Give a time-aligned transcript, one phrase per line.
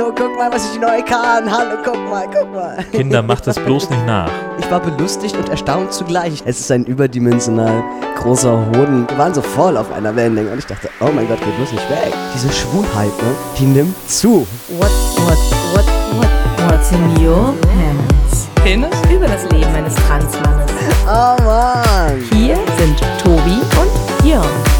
[0.00, 1.50] Hallo, guck mal, was ich neu kann.
[1.50, 2.82] Hallo, guck mal, guck mal.
[2.90, 4.30] Kinder, macht das bloß nicht nach.
[4.58, 6.42] Ich war belustigt und erstaunt zugleich.
[6.46, 7.84] Es ist ein überdimensional
[8.16, 9.06] großer Hoden.
[9.10, 11.72] Wir waren so voll auf einer Wellenlänge und ich dachte, oh mein Gott, geht bloß
[11.72, 12.14] nicht weg.
[12.34, 14.46] Diese Schwulheit, ne, die nimmt zu.
[14.78, 15.36] What, what,
[15.74, 15.84] what,
[16.16, 18.48] what, what's in your pants?
[18.54, 18.96] Penis?
[19.14, 20.70] Über das Leben eines Transmannes.
[21.04, 22.22] Oh Mann.
[22.32, 24.79] Hier sind Tobi und Jörn.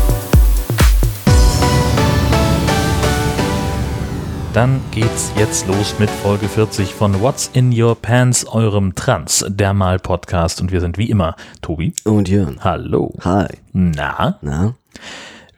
[4.53, 10.61] Dann geht's jetzt los mit Folge 40 von What's in Your Pants, eurem Trans-Dermal-Podcast.
[10.61, 11.95] Und wir sind wie immer Tobi.
[12.05, 12.59] Und Jörn.
[12.65, 13.15] Hallo.
[13.25, 13.47] Hi.
[13.73, 14.75] Na, Na?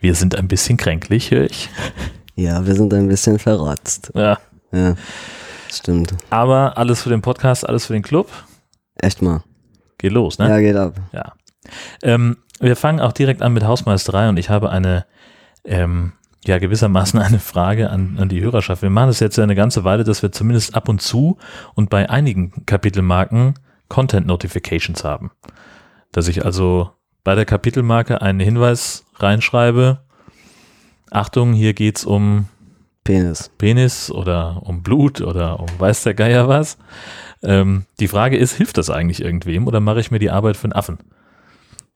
[0.00, 1.70] wir sind ein bisschen kränklich, höre ich.
[2.34, 4.12] Ja, wir sind ein bisschen verrotzt.
[4.14, 4.38] Ja.
[4.72, 4.94] Ja,
[5.70, 6.14] stimmt.
[6.30, 8.30] Aber alles für den Podcast, alles für den Club.
[8.96, 9.42] Echt mal.
[9.98, 10.48] Geht los, ne?
[10.48, 10.94] Ja, geht ab.
[11.12, 11.32] Ja.
[12.02, 15.06] Ähm, wir fangen auch direkt an mit Hausmeisterei und ich habe eine,
[15.64, 16.12] ähm,
[16.44, 18.82] ja, gewissermaßen eine Frage an, an die Hörerschaft.
[18.82, 21.38] Wir machen das jetzt ja eine ganze Weile, dass wir zumindest ab und zu
[21.74, 23.54] und bei einigen Kapitelmarken
[23.88, 25.30] Content Notifications haben.
[26.10, 26.90] Dass ich also
[27.24, 30.00] bei der Kapitelmarke einen Hinweis reinschreibe.
[31.10, 32.48] Achtung, hier geht's um
[33.04, 33.50] Penis.
[33.58, 36.78] Penis oder um Blut oder um weiß der Geier was.
[37.42, 40.64] Ähm, die Frage ist, hilft das eigentlich irgendwem oder mache ich mir die Arbeit für
[40.64, 40.98] einen Affen?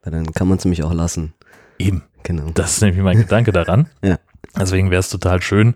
[0.03, 1.35] Weil dann kann man es nämlich auch lassen.
[1.79, 2.05] Eben.
[2.23, 2.51] Genau.
[2.55, 3.89] Das ist nämlich mein Gedanke daran.
[4.03, 4.19] Ja.
[4.59, 5.75] Deswegen wäre es total schön,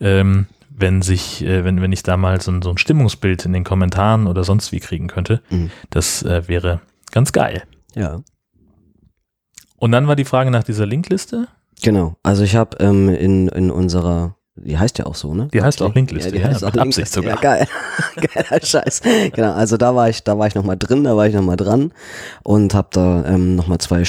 [0.00, 3.52] ähm, wenn sich, äh, wenn, wenn ich da mal so, ein- so ein Stimmungsbild in
[3.52, 5.40] den Kommentaren oder sonst wie kriegen könnte.
[5.50, 5.70] Mhm.
[5.90, 7.62] Das äh, wäre ganz geil.
[7.94, 8.20] Ja.
[9.76, 11.48] Und dann war die Frage nach dieser Linkliste.
[11.82, 12.16] Genau.
[12.22, 15.48] Also ich habe ähm, in, in unserer, die heißt ja auch so, ne?
[15.52, 17.20] Die heißt auch Linkliste, Ja, die ja, heißt mit auch Absicht Linkliste.
[17.20, 17.34] sogar.
[17.36, 17.68] Ja, geil.
[18.48, 19.02] Geiler Scheiß.
[19.32, 21.92] Genau, also da war ich, da war ich nochmal drin, da war ich nochmal dran
[22.42, 24.04] und habe da ähm, nochmal zwei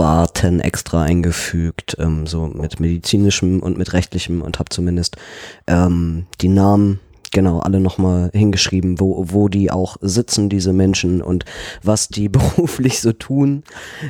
[0.00, 5.18] Sparten extra eingefügt, ähm, so mit medizinischem und mit rechtlichem und habe zumindest
[5.66, 7.00] ähm, die Namen
[7.32, 11.44] genau alle nochmal hingeschrieben, wo, wo die auch sitzen, diese Menschen und
[11.82, 13.62] was die beruflich so tun.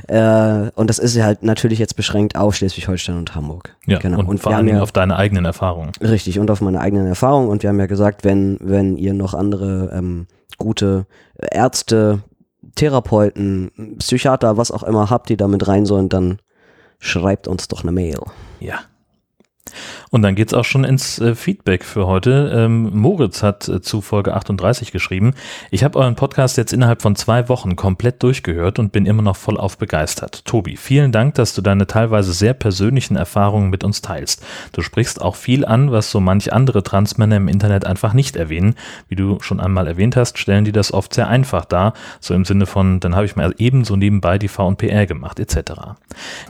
[0.06, 3.76] Äh, und das ist ja halt natürlich jetzt beschränkt auf Schleswig-Holstein und Hamburg.
[3.86, 4.20] Ja, genau.
[4.20, 5.90] und, wir vor Dingen ja- auf deine eigenen Erfahrungen.
[6.00, 7.48] Richtig, und auf meine eigenen Erfahrungen.
[7.48, 11.06] Und wir haben ja gesagt, wenn, wenn ihr noch andere ähm, gute
[11.36, 12.22] Ärzte,
[12.74, 16.38] Therapeuten, Psychiater, was auch immer habt, die da mit rein sollen, dann
[16.98, 18.18] schreibt uns doch eine Mail.
[18.60, 18.80] Ja.
[20.10, 22.52] Und dann geht's auch schon ins äh, Feedback für heute.
[22.54, 25.34] Ähm, Moritz hat äh, zu Folge 38 geschrieben,
[25.70, 29.36] ich habe euren Podcast jetzt innerhalb von zwei Wochen komplett durchgehört und bin immer noch
[29.36, 30.44] vollauf begeistert.
[30.44, 34.42] Tobi, vielen Dank, dass du deine teilweise sehr persönlichen Erfahrungen mit uns teilst.
[34.72, 38.74] Du sprichst auch viel an, was so manch andere Transmänner im Internet einfach nicht erwähnen.
[39.08, 42.44] Wie du schon einmal erwähnt hast, stellen die das oft sehr einfach dar, so im
[42.44, 45.72] Sinne von, dann habe ich mal ebenso nebenbei die V&PR gemacht, etc.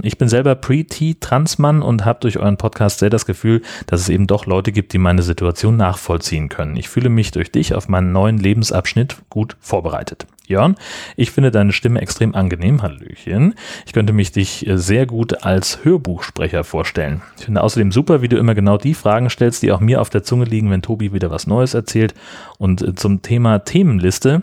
[0.02, 4.26] Ich bin selber Pre-T-Transmann und habe durch euren Podcast sehr das Gefühl, dass es eben
[4.26, 6.76] doch Leute gibt, die meine Situation nachvollziehen können.
[6.76, 10.26] Ich fühle mich durch dich auf meinen neuen Lebensabschnitt gut vorbereitet.
[10.50, 10.74] Jörn,
[11.16, 12.82] ich finde deine Stimme extrem angenehm.
[12.82, 13.54] Hallöchen.
[13.86, 17.22] Ich könnte mich dich äh, sehr gut als Hörbuchsprecher vorstellen.
[17.38, 20.10] Ich finde außerdem super, wie du immer genau die Fragen stellst, die auch mir auf
[20.10, 22.14] der Zunge liegen, wenn Tobi wieder was Neues erzählt.
[22.58, 24.42] Und äh, zum Thema Themenliste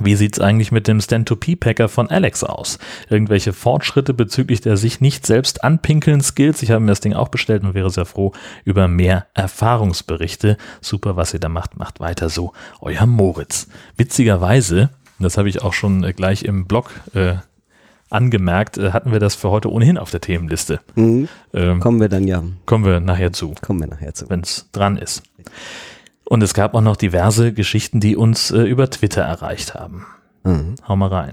[0.00, 2.78] wie sieht's eigentlich mit dem Stand-to-P-Packer von Alex aus?
[3.08, 6.62] Irgendwelche Fortschritte bezüglich der sich nicht selbst anpinkeln Skills?
[6.62, 8.32] Ich habe mir das Ding auch bestellt und wäre sehr froh
[8.64, 10.56] über mehr Erfahrungsberichte.
[10.80, 11.78] Super, was ihr da macht.
[11.78, 12.52] Macht weiter so.
[12.80, 13.68] Euer Moritz.
[13.96, 17.36] Witzigerweise, das habe ich auch schon äh, gleich im Blog äh,
[18.10, 20.80] angemerkt, äh, hatten wir das für heute ohnehin auf der Themenliste.
[20.94, 21.28] Mhm.
[21.52, 24.28] Ähm, Kommen wir dann ja, kommen wir nachher zu kommen wir nachher zu.
[24.30, 25.22] wenn es dran ist.
[26.28, 30.06] Und es gab auch noch diverse Geschichten, die uns äh, über Twitter erreicht haben.
[30.44, 30.74] Mhm.
[30.86, 31.32] Hau mal rein.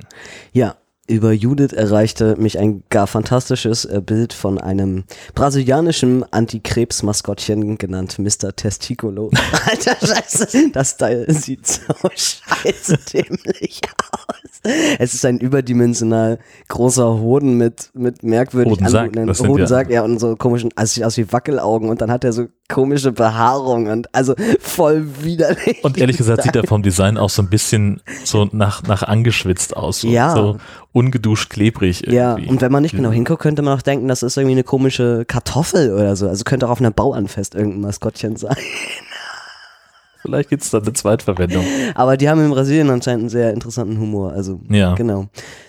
[0.51, 0.75] Ja,
[1.07, 5.03] über Judith erreichte mich ein gar fantastisches äh, Bild von einem
[5.35, 8.55] brasilianischen Antikrebs-Maskottchen genannt Mr.
[8.55, 9.29] Testiculo.
[9.69, 13.81] Alter Scheiße, das Teil sieht so scheiße dämlich
[14.11, 14.61] aus.
[14.97, 20.37] Es ist ein überdimensional großer Hoden mit, mit merkwürdig Hodensack, anmutenden Hodensack, ja, und so
[20.37, 24.13] komischen, also es sieht aus wie Wackelaugen und dann hat er so komische Behaarung und
[24.15, 25.83] also voll widerlich.
[25.83, 29.75] Und ehrlich gesagt sieht er vom Design auch so ein bisschen so nach, nach angeschwitzt
[29.75, 29.99] aus.
[29.99, 30.33] So, Ja.
[30.33, 30.57] so
[30.93, 32.15] ungeduscht klebrig irgendwie.
[32.15, 34.63] Ja, und wenn man nicht genau hinguckt, könnte man auch denken, das ist irgendwie eine
[34.63, 36.27] komische Kartoffel oder so.
[36.29, 38.55] Also könnte auch auf einem Bauernfest irgendein Maskottchen sein.
[40.21, 41.65] Vielleicht gibt's da eine Zweitverwendung.
[41.95, 44.31] Aber die haben in Brasilien anscheinend einen sehr interessanten Humor.
[44.31, 44.93] Also Ja.
[44.95, 45.25] genau.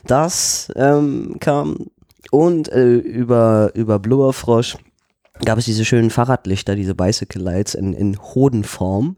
[0.07, 1.87] Das ähm, kam
[2.31, 4.77] und äh, über, über Blubberfrosch
[5.45, 9.17] gab es diese schönen Fahrradlichter, diese Bicycle Lights in, in Hodenform.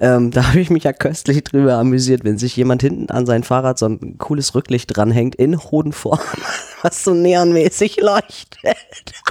[0.00, 3.44] Ähm, da habe ich mich ja köstlich drüber amüsiert, wenn sich jemand hinten an sein
[3.44, 6.18] Fahrrad so ein cooles Rücklicht dranhängt in Hodenform.
[6.82, 8.76] was so neonmäßig leuchtet.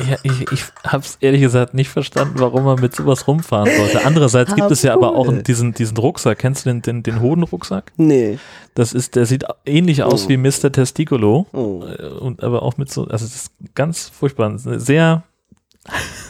[0.10, 4.06] Ja, ich, ich habe es ehrlich gesagt nicht verstanden, warum man mit sowas rumfahren sollte.
[4.06, 6.40] Andererseits gibt es ja aber auch diesen, diesen Rucksack.
[6.40, 7.92] Kennst du den, den, den Hodenrucksack?
[7.98, 8.40] Nee.
[8.74, 10.30] Das ist, der sieht ähnlich aus Oh.
[10.30, 10.72] wie Mr.
[10.72, 11.46] Testicolo.
[11.52, 11.84] Oh.
[11.84, 14.54] Äh, Und aber auch mit so, also es ist ganz furchtbar.
[14.58, 15.24] Sehr,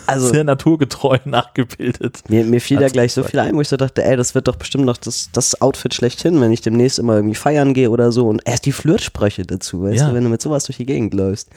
[0.07, 2.23] Also, sehr naturgetreu nachgebildet.
[2.29, 4.47] mir, mir fiel da gleich so viel ein, wo ich so dachte, ey, das wird
[4.47, 8.11] doch bestimmt noch das, das Outfit schlechthin, wenn ich demnächst immer irgendwie feiern gehe oder
[8.11, 8.27] so.
[8.27, 10.09] Und erst die Flirtsprüche dazu, weißt Ja.
[10.09, 11.49] du, wenn du mit sowas durch die Gegend läufst.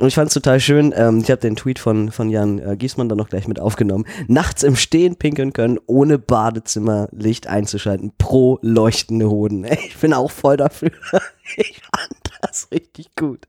[0.00, 2.76] Und ich fand es total schön, ähm, ich habe den Tweet von, von Jan äh,
[2.76, 4.06] Giesmann dann noch gleich mit aufgenommen.
[4.26, 9.64] Nachts im Stehen pinkeln können, ohne Badezimmerlicht einzuschalten, pro leuchtende Hoden.
[9.64, 10.90] Ey, Ich bin auch voll dafür.
[11.56, 13.46] Ich fand das richtig gut.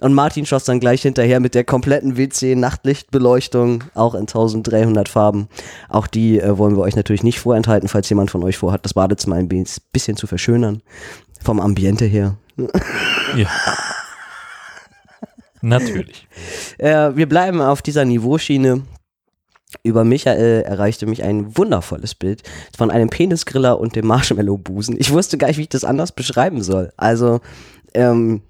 [0.00, 5.48] Und Martin schoss dann gleich hinterher mit der kompletten WC-Nachtlichtbeleuchtung, auch in 1300 Farben.
[5.90, 8.94] Auch die äh, wollen wir euch natürlich nicht vorenthalten, falls jemand von euch vorhat, das
[8.94, 10.82] Badezimmer ein bis- bisschen zu verschönern.
[11.44, 12.36] Vom Ambiente her.
[13.36, 13.48] Ja.
[15.60, 16.26] Natürlich.
[16.78, 18.82] Äh, wir bleiben auf dieser Niveauschiene.
[19.82, 22.42] Über Michael erreichte mich ein wundervolles Bild
[22.76, 24.96] von einem Penisgriller und dem Marshmallow-Busen.
[24.98, 26.92] Ich wusste gar nicht, wie ich das anders beschreiben soll.
[26.96, 27.40] Also,
[27.92, 28.42] ähm,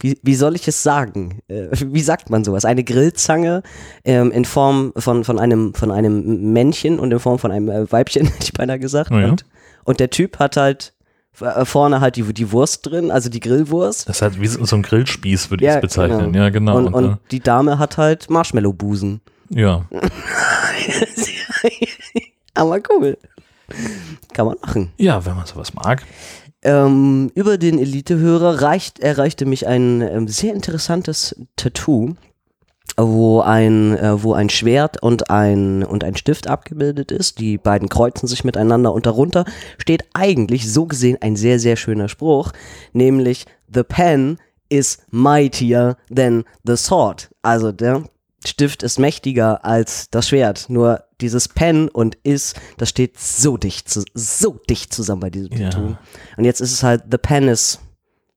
[0.00, 1.40] wie, wie soll ich es sagen?
[1.48, 2.64] Äh, wie sagt man sowas?
[2.64, 3.62] Eine Grillzange
[4.04, 7.90] ähm, in Form von, von, einem, von einem Männchen und in Form von einem äh,
[7.90, 9.10] Weibchen, hätte ich beinahe gesagt.
[9.12, 9.28] Oh ja.
[9.30, 9.44] und,
[9.84, 10.92] und der Typ hat halt
[11.40, 14.08] äh, vorne halt die, die Wurst drin, also die Grillwurst.
[14.08, 16.32] Das ist halt wie so ein Grillspieß, würde ich Ja, es bezeichnen.
[16.32, 16.44] genau.
[16.44, 16.76] Ja, genau.
[16.76, 19.20] und, Und, und die Dame hat halt Marshmallow-Busen.
[19.54, 19.84] äh, ja.
[22.54, 23.16] Aber cool.
[24.32, 24.92] Kann man machen.
[24.96, 26.02] ja, wenn man sowas mag.
[26.68, 32.14] Ähm, über den Elite-Hörer reicht, erreichte mich ein ähm, sehr interessantes Tattoo,
[32.94, 37.38] wo ein, äh, wo ein Schwert und ein, und ein Stift abgebildet ist.
[37.38, 39.46] Die beiden kreuzen sich miteinander und darunter
[39.78, 42.52] steht eigentlich so gesehen ein sehr, sehr schöner Spruch,
[42.92, 44.36] nämlich The pen
[44.68, 47.30] is mightier than the sword.
[47.40, 48.02] Also der
[48.46, 50.66] Stift ist mächtiger als das Schwert.
[50.70, 55.70] Nur dieses Pen und is, das steht so dicht, so dicht zusammen bei diesem Ja.
[55.70, 55.96] Tattoo.
[56.36, 57.80] Und jetzt ist es halt, the pen is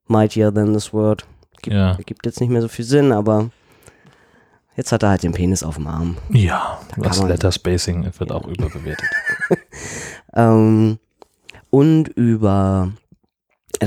[0.07, 1.25] mightier than the sword.
[1.61, 1.95] Gibt, Ja.
[2.03, 3.51] gibt jetzt nicht mehr so viel Sinn, aber
[4.75, 6.17] jetzt hat er halt den Penis auf dem Arm.
[6.29, 9.07] Ja, das man- Letter Spacing wird auch überbewertet.
[10.33, 10.97] Ähm,
[11.69, 12.91] und über,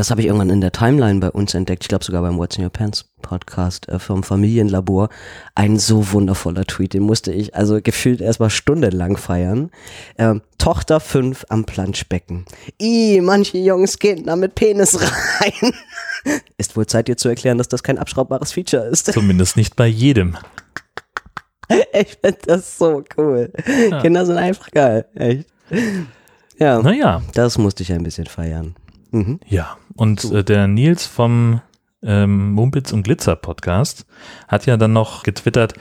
[0.01, 2.57] das habe ich irgendwann in der Timeline bei uns entdeckt, ich glaube sogar beim What's
[2.57, 5.09] in Your Pants Podcast äh, vom Familienlabor,
[5.55, 9.71] ein so wundervoller Tweet, den musste ich also gefühlt erstmal stundenlang feiern.
[10.19, 12.45] Ähm, Tochter 5 am Planschbecken.
[12.81, 14.99] Ih, manche Jungs gehen da mit Penis
[15.41, 15.73] rein.
[16.59, 19.13] Ist wohl Zeit dir zu erklären, dass das kein abschraubbares Feature ist.
[19.13, 20.37] Zumindest nicht bei jedem.
[21.95, 23.51] Ich finde das so cool.
[23.91, 24.03] Ja.
[24.03, 25.47] Kinder sind einfach geil, echt.
[26.59, 28.75] Ja, Naja, das musste ich ein bisschen feiern.
[29.15, 29.41] Mhm.
[29.47, 29.77] ja.
[29.95, 31.61] Und äh, der Nils vom
[32.03, 34.07] ähm, Mumpitz und Glitzer Podcast
[34.49, 35.75] hat ja dann noch getwittert,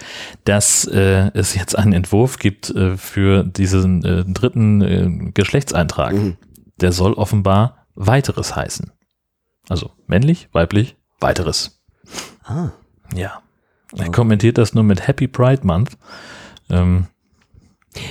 [0.46, 6.14] dass äh, es jetzt einen Entwurf gibt äh, für diesen äh, dritten äh, Geschlechtseintrag.
[6.14, 6.38] Mhm.
[6.80, 8.92] Der soll offenbar weiteres heißen.
[9.68, 11.82] Also männlich, weiblich, weiteres.
[12.44, 12.70] Ah.
[13.16, 13.42] Ja.
[13.96, 15.98] Er kommentiert das nur mit Happy Pride Month.
[16.70, 17.08] Ähm,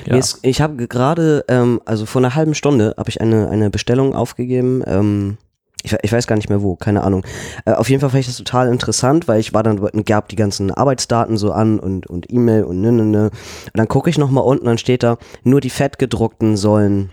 [0.07, 0.17] ja.
[0.17, 4.15] Ist, ich habe gerade, ähm, also vor einer halben Stunde habe ich eine, eine Bestellung
[4.15, 4.83] aufgegeben.
[4.87, 5.39] Ähm,
[5.83, 7.25] ich, ich weiß gar nicht mehr wo, keine Ahnung.
[7.65, 10.37] Äh, auf jeden Fall fand ich das total interessant, weil ich war dann, gab die
[10.37, 13.25] ganzen Arbeitsdaten so an und, und E-Mail und ne, ne, ne.
[13.25, 13.33] Und
[13.75, 17.11] dann gucke ich nochmal unten, dann steht da, nur die fettgedruckten sollen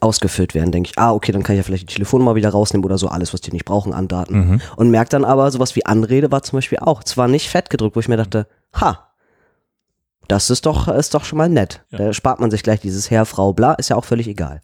[0.00, 0.72] ausgefüllt werden.
[0.72, 3.08] Denke ich, ah, okay, dann kann ich ja vielleicht die Telefonnummer wieder rausnehmen oder so,
[3.08, 4.36] alles, was die nicht brauchen an Daten.
[4.36, 4.60] Mhm.
[4.76, 7.04] Und merke dann aber, sowas wie Anrede war zum Beispiel auch.
[7.04, 9.08] Zwar nicht fett gedruckt, wo ich mir dachte, ha,
[10.28, 11.82] das ist doch, ist doch schon mal nett.
[11.90, 11.98] Ja.
[11.98, 14.60] Da spart man sich gleich dieses Herr, Frau, bla, ist ja auch völlig egal.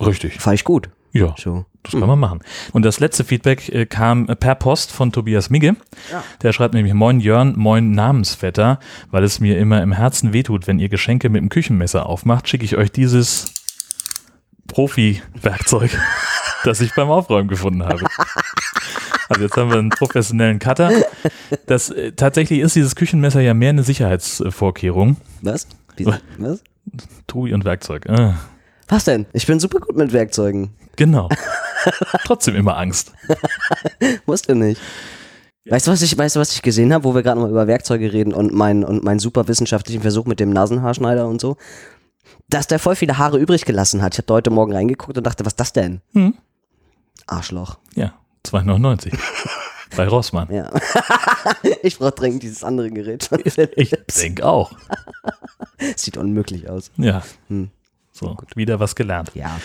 [0.00, 0.40] Richtig.
[0.40, 0.90] Fand ich gut.
[1.12, 1.34] Ja.
[1.38, 1.64] So.
[1.82, 2.40] Das kann man machen.
[2.72, 5.76] Und das letzte Feedback äh, kam äh, per Post von Tobias Migge.
[6.12, 6.22] Ja.
[6.42, 8.78] Der schreibt nämlich, moin Jörn, moin Namensvetter,
[9.10, 12.64] weil es mir immer im Herzen wehtut, wenn ihr Geschenke mit dem Küchenmesser aufmacht, schicke
[12.64, 13.54] ich euch dieses
[14.68, 15.98] Profi-Werkzeug,
[16.64, 18.04] das ich beim Aufräumen gefunden habe.
[19.30, 20.90] Also jetzt haben wir einen professionellen Cutter.
[21.66, 25.16] Das, äh, tatsächlich ist dieses Küchenmesser ja mehr eine Sicherheitsvorkehrung.
[25.40, 25.68] Was?
[25.96, 26.06] Wie,
[26.38, 26.62] was?
[27.28, 28.08] Tui und Werkzeug.
[28.08, 28.34] Ah,
[28.88, 29.26] Was denn?
[29.32, 30.70] Ich bin super gut mit Werkzeugen.
[30.96, 31.28] genau.
[32.24, 33.12] Trotzdem immer Angst.
[34.26, 34.80] Musste nicht.
[35.68, 37.66] Weißt du, was ich, weißt du, was ich gesehen habe, wo wir gerade mal über
[37.68, 41.56] Werkzeuge reden und meinen und meinen super wissenschaftlichen Versuch mit dem Nasenhaarschneider und so?
[42.48, 44.14] Dass der voll viele Haare übrig gelassen hat.
[44.14, 46.00] Ich habe da heute Morgen reingeguckt und dachte, was ist das denn?
[46.14, 46.34] Hm.
[47.26, 47.78] Arschloch.
[47.94, 48.14] Ja,
[48.46, 49.16] 2,99.
[49.96, 50.52] Bei Rossmann.
[50.52, 50.70] Ja.
[51.82, 53.28] ich brauche dringend dieses andere Gerät.
[53.76, 54.70] Ich denke auch.
[55.96, 56.90] Sieht unmöglich aus.
[56.96, 57.22] Ja.
[57.48, 57.70] Hm.
[58.12, 59.32] So, wieder was gelernt.
[59.34, 59.58] Ja.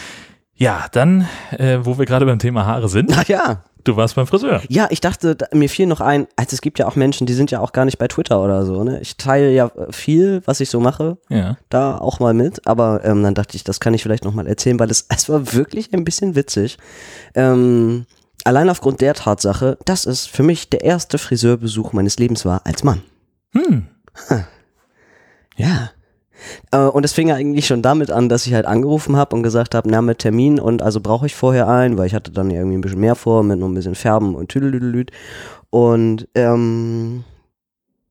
[0.55, 3.63] Ja, dann, äh, wo wir gerade beim Thema Haare sind, Ach ja.
[3.83, 4.63] Du warst beim Friseur.
[4.67, 7.33] Ja, ich dachte, da- mir fiel noch ein, also es gibt ja auch Menschen, die
[7.33, 8.99] sind ja auch gar nicht bei Twitter oder so, ne?
[9.01, 11.57] Ich teile ja äh, viel, was ich so mache, Ja.
[11.69, 14.79] da auch mal mit, aber ähm, dann dachte ich, das kann ich vielleicht nochmal erzählen,
[14.79, 16.79] weil es, es war wirklich ein bisschen witzig.
[17.35, 18.07] Ähm,
[18.45, 22.83] allein aufgrund der Tatsache, dass es für mich der erste Friseurbesuch meines Lebens war als
[22.83, 23.01] Mann.
[23.51, 23.87] Hm.
[25.57, 25.91] Ja.
[26.71, 29.73] Äh, und es fing eigentlich schon damit an, dass ich halt angerufen habe und gesagt
[29.73, 32.77] habe, na mit Termin und also brauche ich vorher einen, weil ich hatte dann irgendwie
[32.77, 35.11] ein bisschen mehr vor mit noch ein bisschen Färben und Tüdelüdelüd.
[35.69, 37.23] Und ähm,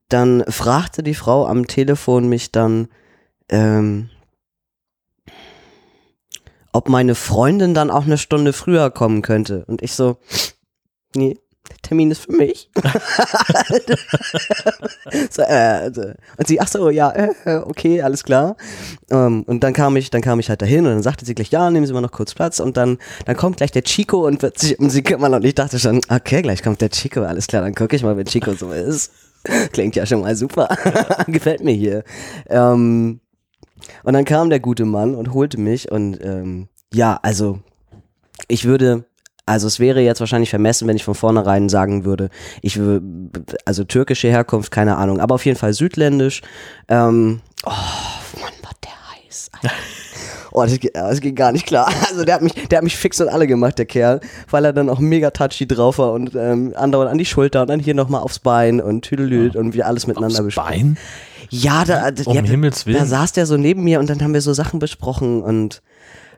[0.09, 2.89] dann fragte die Frau am Telefon mich dann,
[3.51, 4.09] ähm,
[6.75, 9.65] ob meine Freundin dann auch eine Stunde früher kommen könnte.
[9.67, 10.17] Und ich so,
[11.15, 11.39] nee,
[11.71, 12.69] der Termin ist für mich.
[15.31, 16.03] so, äh, so.
[16.37, 18.57] und sie, ach so, ja, äh, okay, alles klar.
[19.09, 21.51] Ähm, und dann kam ich, dann kam ich halt dahin und dann sagte sie gleich,
[21.51, 24.43] ja, nehmen Sie mal noch kurz Platz und dann, dann kommt gleich der Chico und
[24.43, 27.47] wird sich um sie kümmern und ich dachte schon, okay, gleich kommt der Chico, alles
[27.47, 29.13] klar, dann gucke ich mal, wenn Chico so ist.
[29.73, 30.77] Klingt ja schon mal super.
[31.29, 32.03] Gefällt mir hier.
[32.49, 33.21] Ähm,
[34.03, 37.61] und dann kam der gute Mann und holte mich und ähm, ja, also
[38.49, 39.05] ich würde,
[39.47, 42.31] also es wäre jetzt wahrscheinlich vermessen, wenn ich von vornherein sagen würde,
[42.63, 43.03] ich würde,
[43.65, 46.41] also türkische Herkunft, keine Ahnung, aber auf jeden Fall südländisch.
[46.89, 47.71] Ähm, oh,
[48.41, 49.51] Mann, war der heiß.
[49.63, 49.75] Alter.
[50.57, 51.91] Oh, das, geht- das ging gar nicht klar.
[52.09, 54.73] Also der hat mich, der hat mich fix und alle gemacht, der Kerl, weil er
[54.73, 57.95] dann auch mega touchy drauf war und ähm, andauernd an die Schulter und dann hier
[57.95, 60.71] nochmal aufs Bein und Tüdelüt und wir alles miteinander Aufs besprochen.
[60.95, 60.99] Bein?
[61.51, 62.99] Ja, da, da, Um ja, Himmels Willen.
[62.99, 65.83] da saß der so neben mir und dann haben wir so Sachen besprochen und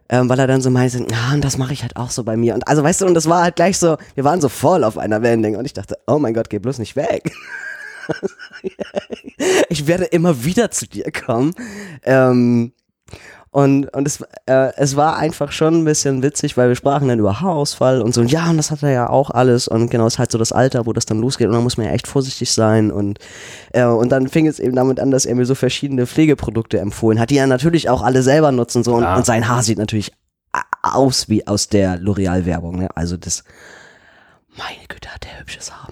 [0.09, 2.37] ähm, weil er dann so meinte, ah, und das mache ich halt auch so bei
[2.37, 2.55] mir.
[2.55, 4.99] Und also weißt du, und das war halt gleich so, wir waren so voll auf
[4.99, 7.33] einer Wellenlänge und ich dachte, oh mein Gott, geh bloß nicht weg.
[9.69, 11.55] ich werde immer wieder zu dir kommen.
[12.05, 12.73] Ähm,
[13.57, 17.19] und, und es, äh, es war einfach schon ein bisschen witzig, weil wir sprachen dann
[17.19, 18.21] über Haarausfall und so.
[18.21, 19.67] Und ja, und das hat er ja auch alles.
[19.67, 21.47] Und genau, es ist halt so das Alter, wo das dann losgeht.
[21.47, 22.93] Und da muss man ja echt vorsichtig sein.
[22.93, 23.19] Und,
[23.73, 27.19] äh, und dann fing es eben damit an, dass er mir so verschiedene Pflegeprodukte empfohlen
[27.19, 28.85] hat, die er natürlich auch alle selber nutzen.
[28.85, 28.93] So.
[28.93, 29.17] Und, Klar.
[29.17, 30.13] und sein Haar sieht natürlich
[30.83, 32.81] aus wie aus der L'Oreal-Werbung.
[32.81, 32.89] Ne?
[32.95, 33.43] Also das,
[34.59, 35.89] meine Güte, hat der hübsches Haar.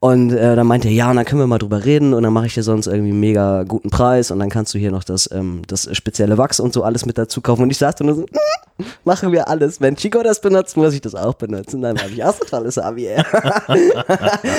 [0.00, 2.32] Und äh, dann meinte er, ja, und dann können wir mal drüber reden und dann
[2.32, 5.04] mache ich dir sonst irgendwie einen mega guten Preis und dann kannst du hier noch
[5.04, 7.62] das, ähm, das spezielle Wachs und so alles mit dazu kaufen.
[7.62, 9.80] Und ich sagte nur so, "Mm, machen wir alles.
[9.80, 11.82] Wenn Chico das benutzt, muss ich das auch benutzen.
[11.82, 12.92] Dann habe ich auch so tolles er.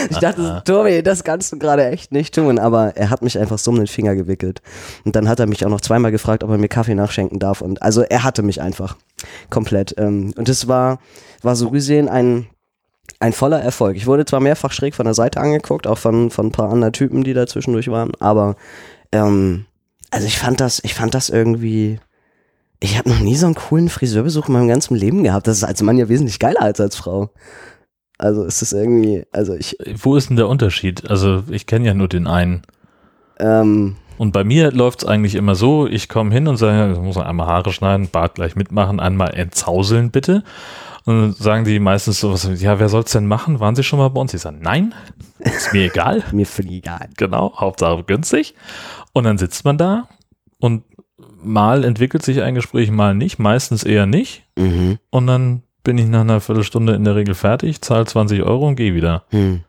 [0.10, 2.60] ich dachte Tobi, das kannst du gerade echt nicht tun.
[2.60, 4.62] Aber er hat mich einfach so um den Finger gewickelt.
[5.04, 7.62] Und dann hat er mich auch noch zweimal gefragt, ob er mir Kaffee nachschenken darf.
[7.62, 8.96] Und also er hatte mich einfach
[9.50, 9.96] komplett.
[9.98, 11.00] Ähm, und es war,
[11.42, 12.48] war so gesehen ein
[13.20, 13.96] ein voller Erfolg.
[13.96, 16.94] Ich wurde zwar mehrfach schräg von der Seite angeguckt, auch von, von ein paar anderen
[16.94, 18.56] Typen, die da zwischendurch waren, aber
[19.12, 19.66] ähm,
[20.12, 22.00] also ich fand das, ich fand das irgendwie.
[22.80, 25.48] Ich habe noch nie so einen coolen Friseurbesuch in meinem ganzen Leben gehabt.
[25.48, 27.30] Das ist als Mann ja wesentlich geiler als als Frau.
[28.18, 31.10] Also ist es irgendwie, also ich, Wo ist denn der Unterschied?
[31.10, 32.62] Also ich kenne ja nur den einen.
[33.40, 37.00] ähm, Und bei mir läuft es eigentlich immer so, ich komme hin und sage, ich
[37.00, 40.44] muss einmal Haare schneiden, Bart gleich mitmachen, einmal entzauseln bitte.
[41.06, 43.60] Und dann sagen die meistens so, was, ja, wer soll's denn machen?
[43.60, 44.34] Waren sie schon mal bei uns?
[44.34, 44.94] Ich sage, nein,
[45.40, 46.24] ist mir egal.
[46.32, 47.10] mir völlig egal.
[47.18, 48.56] Genau, Hauptsache günstig.
[49.12, 50.08] Und dann sitzt man da
[50.60, 50.84] und
[51.42, 54.44] mal entwickelt sich ein Gespräch, mal nicht, meistens eher nicht.
[54.58, 54.98] Mhm.
[55.10, 58.76] Und dann bin ich nach einer Viertelstunde in der Regel fertig, zahle 20 Euro und
[58.76, 59.24] gehe wieder.
[59.30, 59.62] Hm.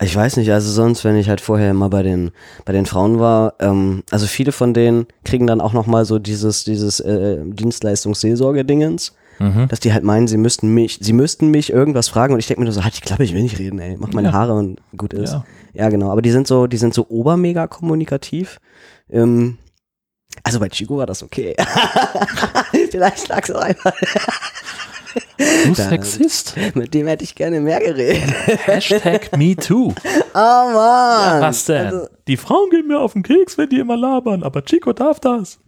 [0.00, 2.30] Ich weiß nicht, also sonst, wenn ich halt vorher immer bei den,
[2.64, 6.64] bei den Frauen war, ähm, also viele von denen kriegen dann auch nochmal so dieses,
[6.64, 9.68] dieses äh, Dienstleistungs-Seelsorge-Dingens, Mhm.
[9.68, 12.60] dass die halt meinen, sie müssten mich, sie müssten mich irgendwas fragen und ich denke
[12.60, 14.34] mir nur so, halt die Klappe, ich will nicht reden, ey, mach meine Ja.
[14.34, 15.32] Haare und gut ist.
[15.32, 15.44] Ja.
[15.74, 15.88] Ja.
[15.90, 18.58] genau, aber die sind so, die sind so obermega kommunikativ.
[19.10, 19.58] Ähm,
[20.42, 21.54] also bei Chico war das okay.
[22.90, 23.92] Vielleicht lag es auch einfach,
[25.64, 26.54] Du Da- Sexist.
[26.74, 28.22] mit dem hätte ich gerne mehr geredet.
[28.66, 29.94] Hashtag MeToo.
[30.34, 31.40] Oh Mann!
[31.42, 31.86] Was denn?
[31.86, 35.18] Also, die Frauen gehen mir auf den Keks, wenn die immer labern, aber Chico darf
[35.18, 35.58] das.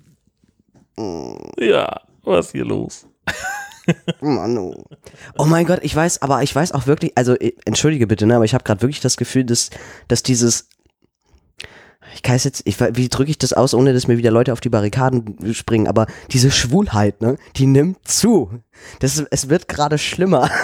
[1.59, 3.07] Ja, was ist hier los?
[4.21, 4.85] Mann, oh.
[5.39, 8.37] oh mein Gott, ich weiß, aber ich weiß auch wirklich, also eh, entschuldige bitte, ne,
[8.37, 9.71] aber ich habe gerade wirklich das Gefühl, dass,
[10.09, 10.69] dass dieses,
[12.15, 14.61] ich es jetzt, ich, wie drücke ich das aus, ohne dass mir wieder Leute auf
[14.61, 18.61] die Barrikaden springen, aber diese Schwulheit, ne, die nimmt zu.
[19.01, 20.51] Das, es wird gerade schlimmer.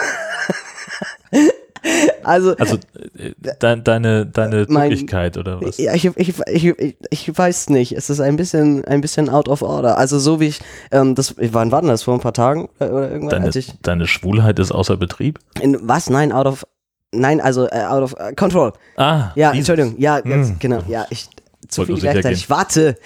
[2.22, 2.76] also, Also
[3.18, 5.78] äh, de deine, deine Mein- Wirklichkeit oder was?
[5.78, 7.92] Ja, ich, ich, ich, ich, weiß nicht.
[7.92, 9.96] Es ist ein bisschen, ein bisschen out of order.
[9.98, 10.60] Also so wie ich,
[10.92, 12.02] ähm, das, wann war denn das?
[12.02, 13.42] Vor ein paar Tagen oder, irgendwann?
[13.42, 15.38] Deine, ich, deine Schwulheit ist außer Betrieb?
[15.60, 16.10] in, was?
[16.10, 16.66] Nein, out of,
[17.12, 18.72] nein, also äh, out of äh, control.
[18.96, 19.68] Ah, Ja, dieses.
[19.68, 20.00] Entschuldigung.
[20.00, 20.56] Ja, ganz, Hm.
[20.58, 20.82] genau.
[20.88, 21.28] Ja, ich,
[21.68, 22.48] zu viel gleichzeitig.
[22.50, 22.96] Warte.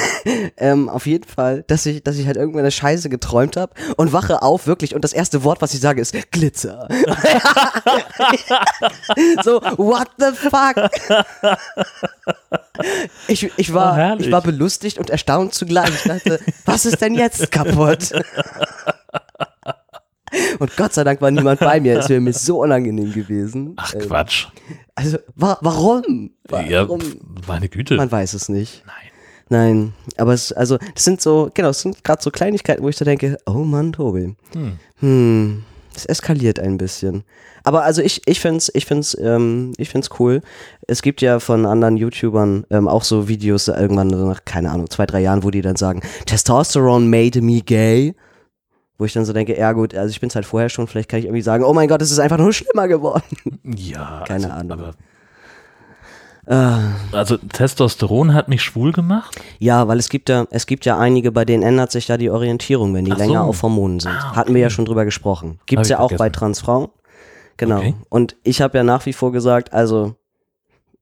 [0.56, 4.12] ähm, auf jeden Fall, dass ich, dass ich halt irgendwann eine Scheiße geträumt habe und
[4.12, 6.88] wache auf, wirklich, und das erste Wort, was ich sage, ist Glitzer.
[9.44, 10.90] so, what the fuck?
[13.28, 14.26] Ich, ich, Oh, war, herrlich.
[14.26, 15.90] ich war belustigt und erstaunt zugleich.
[15.90, 18.12] Ich dachte, was ist denn jetzt kaputt?
[20.58, 21.98] Und Gott sei Dank war niemand bei mir.
[21.98, 23.74] Es wäre mir so unangenehm gewesen.
[23.76, 24.46] Ach Ähm, Quatsch.
[24.94, 26.30] Also, wa warum?
[26.48, 26.68] Warum?
[26.68, 26.86] Ja,
[27.46, 27.96] meine Güte.
[27.96, 28.84] Man weiß es nicht.
[28.86, 28.94] Nein.
[29.48, 32.96] Nein, aber es, also, das sind so, genau, es sind gerade so Kleinigkeiten, wo ich
[32.96, 34.34] so denke, oh Mann, Tobi.
[34.54, 34.78] Hm.
[35.00, 37.24] Hm, es eskaliert ein bisschen.
[37.62, 40.40] Aber also ich, ich find's, ich find's, ähm, ich find's cool.
[40.86, 45.04] Es gibt ja von anderen YouTubern ähm, auch so Videos irgendwann nach, keine Ahnung, zwei,
[45.04, 48.14] drei Jahren, wo die dann sagen, Testosterone made me gay.
[49.02, 51.18] Wo ich dann so denke, ja gut, also ich bin's halt vorher schon, vielleicht kann
[51.18, 53.24] ich irgendwie sagen, oh mein Gott, es ist einfach nur schlimmer geworden.
[53.64, 54.78] Ja, Keine also, Ahnung.
[54.78, 54.94] Aber,
[56.46, 56.92] Ah.
[57.10, 59.40] also Testosteron hat mich schwul gemacht.
[59.58, 62.30] Ja, weil es gibt ja, es gibt ja einige, bei denen ändert sich ja die
[62.30, 63.48] Orientierung, wenn die Ach länger so.
[63.48, 64.12] auf Hormonen sind.
[64.12, 65.58] Ah, Hatten wir ja schon drüber gesprochen.
[65.66, 66.32] Gibt's ich ja auch bei vergessen.
[66.38, 66.88] Transfrauen.
[67.56, 67.78] Genau.
[67.78, 67.94] Okay.
[68.08, 70.14] Und ich habe ja nach wie vor gesagt, also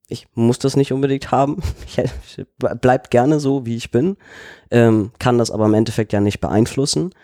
[0.08, 1.58] ich muss das nicht unbedingt haben.
[1.96, 2.46] Ich
[2.80, 4.16] bleibt gerne so, wie ich bin.
[4.70, 7.14] Ähm, kann das aber im Endeffekt ja nicht beeinflussen.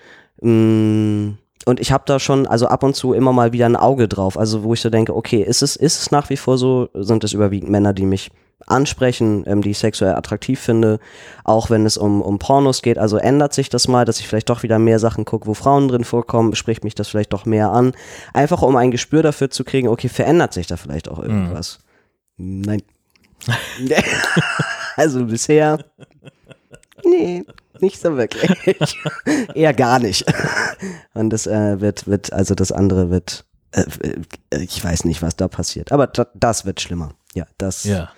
[0.41, 4.07] Mm, Und ich habe da schon, also ab und zu immer mal wieder ein Auge
[4.09, 4.39] drauf.
[4.39, 6.89] Also wo ich so denke, okay, ist es, ist es nach wie vor so?
[6.95, 8.31] Sind es überwiegend Männer, die mich
[8.67, 10.99] ansprechen, ähm, die ich sexuell attraktiv finde,
[11.45, 12.99] auch wenn es um, um Pornos geht.
[12.99, 15.89] Also ändert sich das mal, dass ich vielleicht doch wieder mehr Sachen gucke, wo Frauen
[15.89, 17.93] drin vorkommen, spricht mich das vielleicht doch mehr an.
[18.33, 21.79] Einfach um ein Gespür dafür zu kriegen, okay, verändert sich da vielleicht auch irgendwas.
[22.37, 22.83] Nein.
[24.97, 25.85] also bisher,
[27.05, 27.45] nee,
[27.81, 28.51] nicht so wirklich.
[29.55, 30.25] Eher gar nicht.
[31.15, 33.85] Und das äh, wird, wird, also das andere wird, äh,
[34.51, 35.93] äh, ich weiß nicht, was da passiert.
[35.93, 37.15] Aber da, das wird schlimmer.
[37.35, 38.11] Ja, das, Ja.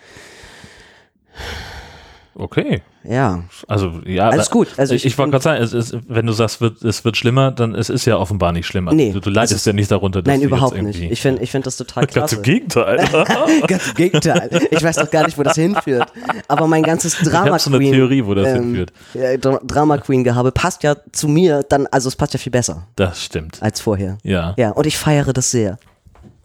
[2.35, 2.83] Okay.
[3.03, 3.43] ja.
[3.67, 4.69] Also ja, Alles gut.
[4.77, 7.17] Also ich, ich ich wollte gerade sagen, es ist, wenn du sagst, wird, es wird
[7.17, 8.93] schlimmer, dann es ist ja offenbar nicht schlimmer.
[8.93, 11.01] Nee, du, du leidest es ist- ja nicht darunter, dass Nein, überhaupt nicht.
[11.03, 12.37] Ich finde ich find das total Ganz klasse.
[12.37, 12.97] im Gegenteil.
[13.67, 14.69] Ganz im Gegenteil.
[14.71, 16.13] Ich weiß doch gar nicht, wo das hinführt.
[16.47, 17.93] Aber mein ganzes Drama ich habe so eine Queen.
[17.93, 18.93] Theorie, wo das ähm, hinführt.
[19.15, 22.53] ja, Dra- Drama Queen Gehabe passt ja zu mir dann, also es passt ja viel
[22.53, 23.61] besser Das stimmt.
[23.63, 24.19] als vorher.
[24.23, 24.55] Ja.
[24.57, 25.79] Ja, und ich feiere das sehr.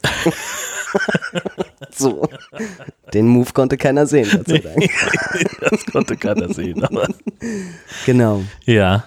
[1.91, 2.27] so.
[3.13, 4.89] Den Move konnte keiner sehen, Gott sei Dank.
[5.69, 6.83] das konnte keiner sehen.
[6.83, 7.07] Aber
[8.05, 8.43] Genau.
[8.65, 9.03] ja.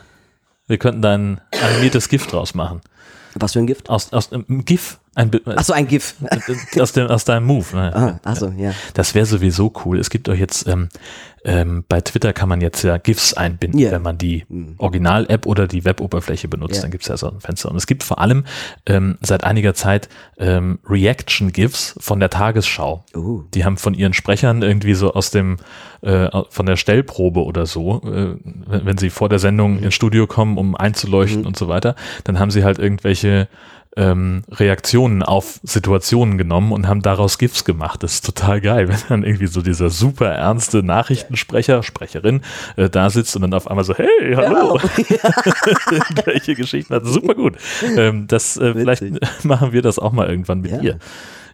[0.69, 2.81] Wir könnten da ein animiertes GIF draus machen.
[3.35, 3.89] Was für ein Gift?
[3.89, 4.99] Aus, aus einem GIF.
[5.17, 6.15] Ein, Achso, ein GIF.
[6.79, 7.75] aus, dem, aus deinem Move.
[7.75, 7.97] Ne?
[7.97, 8.73] Ah, achso, ja.
[8.93, 9.99] Das wäre sowieso cool.
[9.99, 10.91] Es gibt doch jetzt, ähm,
[11.43, 13.93] ähm, bei Twitter kann man jetzt ja GIFs einbinden, Ja.
[13.93, 14.45] wenn man die
[14.77, 16.77] Original-App oder die Web-Oberfläche benutzt.
[16.77, 16.83] Ja.
[16.83, 17.71] Dann gibt es ja so ein Fenster.
[17.71, 18.45] Und es gibt vor allem
[18.85, 23.07] ähm, seit einiger Zeit ähm, Reaction-GIFs von der Tagesschau.
[23.15, 23.45] Uh.
[23.55, 25.57] Die haben von ihren Sprechern irgendwie so aus dem,
[26.03, 30.27] äh, von der Stellprobe oder so, äh, wenn, wenn sie vor der Sendung ins Studio
[30.27, 33.49] kommen, um einzuleuchten und so weiter, dann haben sie halt irgendwelche
[33.97, 38.03] ähm, Reaktionen auf Situationen genommen und haben daraus GIFs gemacht.
[38.03, 42.43] Das ist total geil, wenn dann irgendwie so dieser super ernste Nachrichtensprecher, Sprecherin
[42.77, 44.79] äh, da sitzt und dann auf einmal so, hey, hallo,
[46.25, 47.07] welche Geschichten hat.
[47.07, 47.55] Super gut.
[47.97, 49.03] Ähm, das, äh, vielleicht
[49.45, 50.81] machen wir das auch mal irgendwann mit Ja.
[50.81, 50.99] ihr.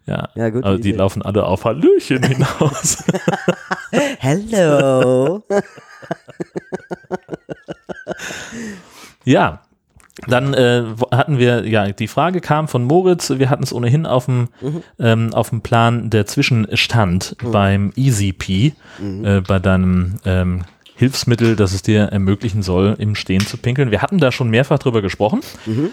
[0.05, 0.99] Ja, Ja, gute also die Idee.
[0.99, 3.05] laufen alle auf Hallöchen hinaus.
[4.19, 5.45] Hello.
[9.25, 9.61] ja,
[10.29, 14.27] dann äh, hatten wir, ja, die Frage kam von Moritz, wir hatten es ohnehin auf
[14.27, 14.49] dem,
[14.99, 18.73] ähm, auf dem Plan der Zwischenstand beim EasyP,
[19.25, 20.63] äh, bei deinem ähm,
[20.95, 23.91] Hilfsmittel, das es dir ermöglichen soll, im Stehen zu pinkeln.
[23.91, 25.41] Wir hatten da schon mehrfach drüber gesprochen,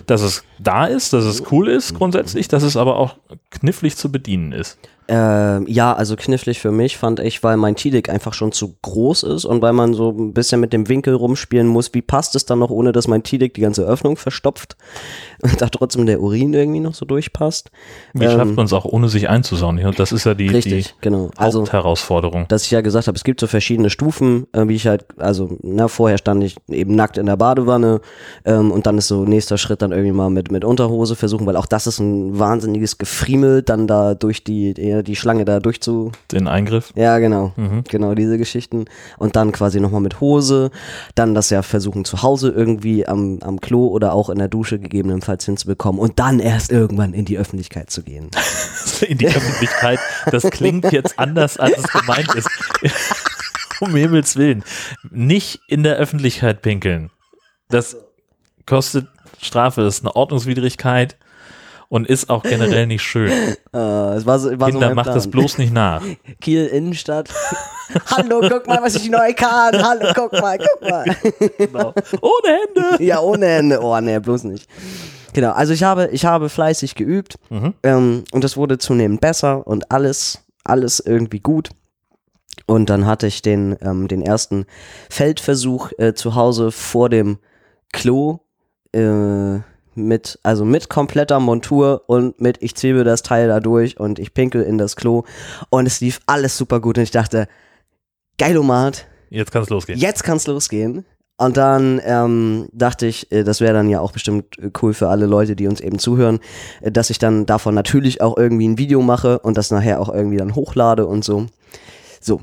[0.06, 3.16] dass es da ist, dass es cool ist grundsätzlich, dass es aber auch
[3.50, 4.78] knifflig zu bedienen ist.
[5.12, 9.24] Ähm, ja, also knifflig für mich fand ich, weil mein T-Deck einfach schon zu groß
[9.24, 11.96] ist und weil man so ein bisschen mit dem Winkel rumspielen muss.
[11.96, 14.78] Wie passt es dann noch, ohne dass mein T-Deck die ganze Öffnung verstopft
[15.42, 17.72] und da trotzdem der Urin irgendwie noch so durchpasst?
[18.14, 19.80] Wie Ähm, schafft man es auch, ohne sich einzusauen?
[19.80, 21.32] Ja, das ist ja die, Richtig, genau.
[21.34, 22.46] die Also Hauptherausforderung.
[22.48, 25.58] dass ich ja gesagt habe, es gibt so verschiedene Stufen, äh, wie ich halt, also
[25.64, 28.02] na, vorher stand ich eben nackt in der Badewanne
[28.46, 31.56] ähm, und dann ist so nächster Schritt dann irgendwie mal mit, mit Unterhose versuchen, weil
[31.56, 36.12] auch das ist ein wahnsinniges Gefriemel, dann da durch die, die, die Schlange da durchzu,
[36.32, 36.92] Den Eingriff.
[36.96, 37.54] ja, genau.
[37.56, 37.84] Mhm.
[37.90, 38.86] Genau, diese Geschichten.
[39.18, 40.72] Und dann quasi nochmal mit Hose.
[41.16, 44.80] Dann das ja versuchen zu Hause irgendwie am, am Klo oder auch in der Dusche
[44.80, 46.00] gegebenenfalls hinzubekommen.
[46.00, 48.30] Und dann erst irgendwann in die Öffentlichkeit zu gehen.
[49.08, 50.00] in die Öffentlichkeit.
[50.32, 52.50] Das klingt jetzt anders, als es gemeint ist.
[53.80, 54.64] um Himmels Willen.
[55.10, 57.10] Nicht in der Öffentlichkeit pinkeln.
[57.70, 57.98] Das
[58.66, 59.08] kostet
[59.42, 61.18] Strafe, das ist eine Ordnungswidrigkeit.
[61.90, 63.32] Und ist auch generell nicht schön.
[63.32, 63.78] Äh,
[64.16, 66.04] es war so, war so Kinder, mein macht das bloß nicht nach.
[66.42, 67.30] Kiel Innenstadt.
[68.06, 69.84] Hallo, guck mal, was ich neu kann.
[69.84, 71.06] Hallo, guck mal, guck mal.
[71.58, 71.94] Genau.
[72.22, 73.04] Ohne Hände.
[73.04, 73.82] Ja, ohne Ende.
[73.82, 74.70] Oh, nee, bloß nicht.
[75.34, 77.38] Genau, also ich habe, ich habe fleißig geübt
[77.84, 81.70] ähm, und es wurde zunehmend besser und alles, alles irgendwie gut.
[82.66, 84.66] Und dann hatte ich den, ähm, den ersten
[85.10, 87.40] Feldversuch äh, zu Hause vor dem
[87.92, 88.40] Klo
[88.92, 89.60] äh,
[90.08, 94.34] mit, also mit kompletter Montur und mit ich zwiebel das Teil da durch und ich
[94.34, 95.24] pinkel in das Klo
[95.70, 97.48] und es lief alles super gut und ich dachte,
[98.38, 100.00] geilomat, Jetzt kann es losgehen.
[100.00, 101.06] jetzt kann's losgehen.
[101.38, 105.08] Und dann ähm, dachte ich, äh, das wäre dann ja auch bestimmt äh, cool für
[105.08, 106.40] alle Leute, die uns eben zuhören,
[106.82, 110.14] äh, dass ich dann davon natürlich auch irgendwie ein Video mache und das nachher auch
[110.14, 111.46] irgendwie dann hochlade und so.
[112.20, 112.42] So.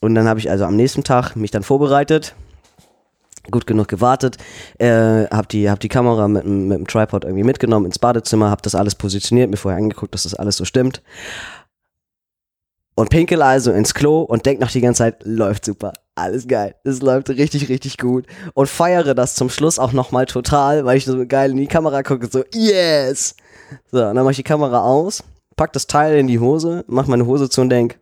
[0.00, 2.34] Und dann habe ich also am nächsten Tag mich dann vorbereitet,
[3.50, 4.36] gut genug gewartet,
[4.78, 8.50] äh, habe die, hab die Kamera mit, dem- mit dem Tripod irgendwie mitgenommen ins Badezimmer,
[8.50, 11.02] habe das alles positioniert, mir vorher angeguckt, dass das alles so stimmt.
[12.94, 16.74] Und pinkel also ins Klo und denk noch die ganze Zeit, läuft super, alles geil,
[16.82, 18.26] es läuft richtig, richtig gut.
[18.54, 22.02] Und feiere das zum Schluss auch nochmal total, weil ich so geil in die Kamera
[22.02, 23.36] gucke, so, yes!
[23.90, 25.22] So, und dann mach ich die Kamera aus,
[25.56, 27.98] pack das Teil in die Hose, mach meine Hose zu und denk,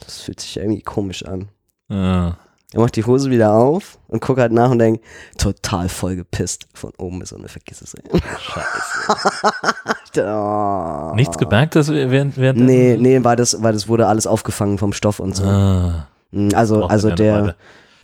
[0.00, 1.48] das fühlt sich irgendwie komisch an.
[1.88, 2.34] Ah.
[2.74, 5.04] Er macht die Hose wieder auf und guckt halt nach und denkt,
[5.38, 6.66] total voll gepisst.
[6.74, 7.94] Von oben bis unten, vergiss es.
[7.94, 8.02] Ey.
[8.40, 10.26] Scheiße.
[10.28, 11.12] oh.
[11.14, 14.78] Nichts gemerkt, dass wir während, während Nee, nee, weil das, weil das wurde alles aufgefangen
[14.78, 15.44] vom Stoff und so.
[15.44, 17.54] Ah, Mm, Also, also ja der,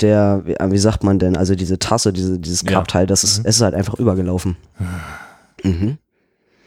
[0.00, 2.68] der, wie, wie sagt man denn, also diese Tasse, diese, dieses Ja.
[2.68, 4.56] Klappteil, das ist, es ist halt einfach übergelaufen.
[5.64, 5.98] Mhm.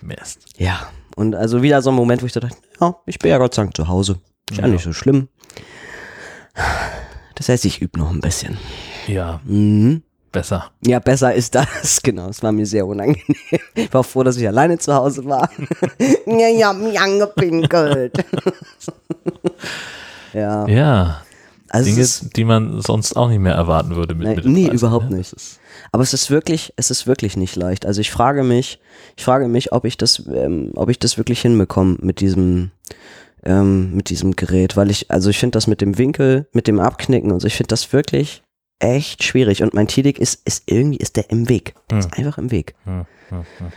[0.01, 0.45] Mist.
[0.57, 0.81] Ja.
[1.15, 3.53] Und also wieder so ein Moment, wo ich so dachte, ja, ich bin ja Gott
[3.53, 4.17] sei Dank zu Hause.
[4.51, 4.73] Ist ja Ja.
[4.73, 5.29] nicht so schlimm.
[7.35, 8.57] Das heißt, ich übe noch ein bisschen.
[9.07, 10.03] Ja, Mhm.
[10.31, 10.71] besser.
[10.85, 12.29] Ja, besser ist das, genau.
[12.29, 13.23] Es war mir sehr unangenehm.
[13.75, 15.49] Ich war froh, dass ich alleine zu Hause war.
[16.25, 18.13] ja, ich hab mich angepinkelt.
[20.33, 20.67] ja.
[20.67, 21.21] Ja,
[21.69, 24.53] Also Dinge, ist, die man sonst auch nicht mehr erwarten würde mit, Nee, mit dem
[24.53, 25.17] nee, Preis, überhaupt ne?
[25.17, 25.33] nicht.
[25.91, 27.85] Aber es ist wirklich, es ist wirklich nicht leicht.
[27.85, 28.79] Also ich frage mich,
[29.15, 32.71] ich frage mich, ob ich das, ähm, ob ich das wirklich hinbekomme mit diesem,
[33.45, 36.79] ähm, mit diesem Gerät, weil ich, also ich finde das mit dem Winkel, mit dem
[36.79, 38.43] Abknicken und so, ich finde das wirklich
[38.79, 39.63] echt schwierig.
[39.63, 41.75] Und mein Tidik ist, ist irgendwie, ist der im Weg.
[41.89, 42.75] Der ist einfach im Weg.
[42.83, 43.71] hm, hm, hm.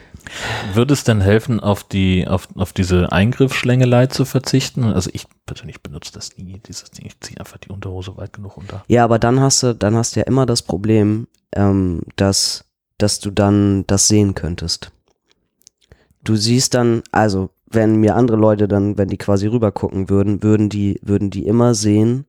[0.74, 4.84] Würde es denn helfen, auf die, auf, auf diese Eingriffsschlängelei zu verzichten?
[4.84, 7.06] Also ich persönlich benutze das nie, dieses Ding.
[7.06, 8.84] Ich ziehe einfach die Unterhose weit genug runter.
[8.88, 12.64] Ja, aber dann hast du, dann hast du ja immer das Problem, ähm, dass,
[12.98, 14.90] dass du dann das sehen könntest.
[16.24, 20.42] Du siehst dann, also, wenn mir andere Leute dann, wenn die quasi rüber gucken würden,
[20.42, 22.26] würden die, würden die immer sehen,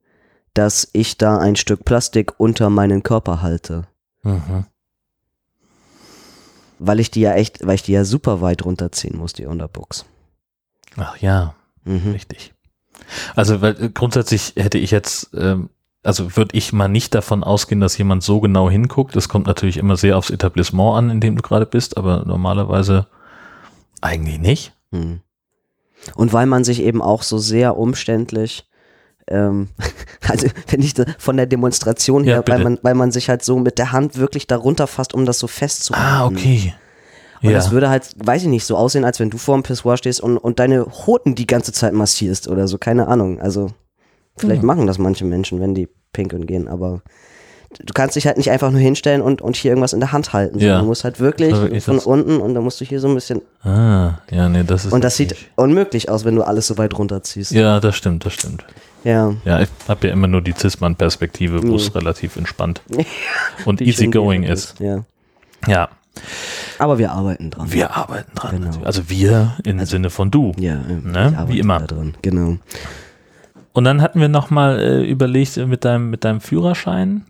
[0.53, 3.87] dass ich da ein Stück Plastik unter meinen Körper halte.
[4.23, 4.65] Mhm.
[6.79, 10.05] Weil ich die ja echt, weil ich die ja super weit runterziehen muss, die Underbooks.
[10.95, 11.53] Ach ja,
[11.87, 12.11] Mhm.
[12.11, 12.53] richtig.
[13.35, 15.69] Also weil äh, grundsätzlich hätte ich jetzt, ähm,
[16.03, 19.15] also würde ich mal nicht davon ausgehen, dass jemand so genau hinguckt.
[19.15, 23.07] Das kommt natürlich immer sehr aufs Etablissement an, in dem du gerade bist, aber normalerweise
[24.01, 24.73] eigentlich nicht.
[24.91, 25.21] Mhm.
[26.15, 28.67] Und weil man sich eben auch so sehr umständlich,
[29.27, 29.69] ähm,
[30.27, 32.69] also wenn ich da von der Demonstration Ja, her, weil bitte.
[32.69, 35.47] man, weil man sich halt so mit der Hand wirklich darunter fasst, um das so
[35.47, 36.07] festzuhalten.
[36.07, 36.73] Ah, okay.
[37.43, 37.55] Und ja.
[37.55, 40.21] das würde halt, weiß ich nicht, so aussehen, als wenn du vor dem Pissoir stehst
[40.21, 43.39] und, und deine Hoden die ganze Zeit massierst oder so, keine Ahnung.
[43.39, 43.69] Also
[44.37, 44.67] vielleicht Hm.
[44.67, 47.01] machen das manche Menschen, wenn die pinkeln gehen, aber
[47.79, 50.33] du kannst dich halt nicht einfach nur hinstellen und, und hier irgendwas in der Hand
[50.33, 50.59] halten.
[50.59, 50.79] Ja.
[50.79, 53.15] Du musst halt wirklich, war wirklich von unten und dann musst du hier so ein
[53.15, 53.41] bisschen.
[53.63, 54.93] ah, ja, nee, das ist.
[54.93, 57.51] Und das sieht natürlich- unmöglich aus, wenn du alles so weit runterziehst.
[57.51, 58.65] Ja, das stimmt, das stimmt.
[59.03, 59.33] Ja.
[59.45, 61.99] Ja, ich habe ja immer nur die Cis-Mann-Perspektive, wo es Mhm.
[61.99, 62.81] relativ entspannt
[63.65, 64.75] und easy going ist.
[64.79, 65.03] Ja.
[65.67, 65.89] Ja,
[66.79, 67.71] Aber wir arbeiten dran.
[67.71, 68.61] wir arbeiten dran.
[68.71, 68.83] Genau.
[68.85, 70.51] Also wir im Sinne von du.
[70.57, 71.45] ja, Ne?
[71.47, 71.79] Wie immer.
[71.81, 72.15] Dran.
[72.21, 72.57] Genau.
[73.77, 77.25] Und dann hatten wir nochmal äh, überlegt äh, mit deinem, mit deinem Führerschein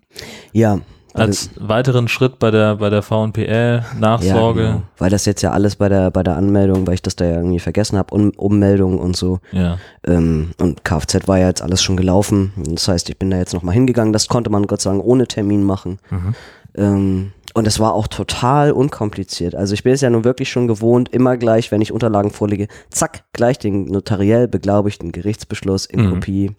[0.53, 0.79] Ja.
[1.13, 4.61] als weiteren Schritt bei der, bei der VNPL, Nachsorge.
[4.61, 4.83] Ja, genau.
[4.97, 7.35] Weil das jetzt ja alles bei der, bei der Anmeldung, weil ich das da ja
[7.35, 9.39] irgendwie vergessen habe, um, Ummeldung und so.
[9.51, 9.77] Ja.
[10.05, 12.53] Ähm, und Kfz war ja jetzt alles schon gelaufen.
[12.55, 14.13] Das heißt, ich bin da jetzt nochmal hingegangen.
[14.13, 15.99] Das konnte man Gott sei Dank ohne Termin machen.
[16.09, 16.35] Mhm.
[16.77, 19.55] Ähm, und es war auch total unkompliziert.
[19.55, 22.67] Also ich bin es ja nun wirklich schon gewohnt, immer gleich, wenn ich Unterlagen vorlege,
[22.91, 26.09] zack, gleich den notariell beglaubigten Gerichtsbeschluss in Mhm.
[26.11, 26.51] Kopie.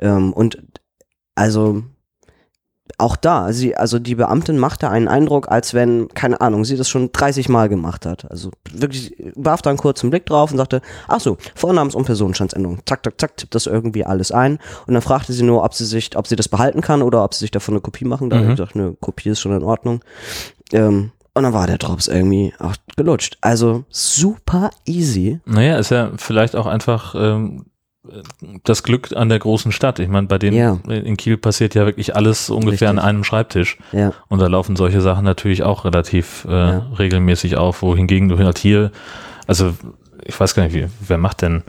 [0.00, 0.62] Ähm, und
[1.34, 1.82] also
[2.98, 6.88] auch da, sie, also die Beamtin machte einen Eindruck, als wenn, keine Ahnung, sie das
[6.88, 8.30] schon 30 Mal gemacht hat.
[8.30, 12.80] Also wirklich warf da einen kurzen Blick drauf und sagte, ach so, Vornamens- und Personenstandsänderung.
[12.86, 14.58] Zack, zack, zack, tippt das irgendwie alles ein.
[14.86, 17.34] Und dann fragte sie nur, ob sie sich, ob sie das behalten kann oder ob
[17.34, 18.42] sie sich davon eine Kopie machen darf.
[18.42, 18.50] Mhm.
[18.50, 20.00] Ich dachte, eine Kopie ist schon in Ordnung.
[20.72, 23.38] Ähm, Und dann war der Drops irgendwie auch gelutscht.
[23.40, 25.40] Also super easy.
[25.46, 27.64] Naja, ist ja vielleicht auch einfach ähm,
[28.64, 29.98] das Glück an der großen Stadt.
[30.00, 30.78] Ich meine, bei denen Ja.
[30.88, 33.08] in Kiel passiert ja wirklich alles ungefähr an Richtig.
[33.08, 33.78] einem Schreibtisch.
[33.92, 36.86] Ja, Und da laufen solche Sachen natürlich auch relativ äh, Ja.
[36.98, 38.90] regelmäßig auf, wohingegen du halt hier,
[39.46, 39.74] also
[40.24, 41.62] ich weiß gar nicht, wie, wer macht denn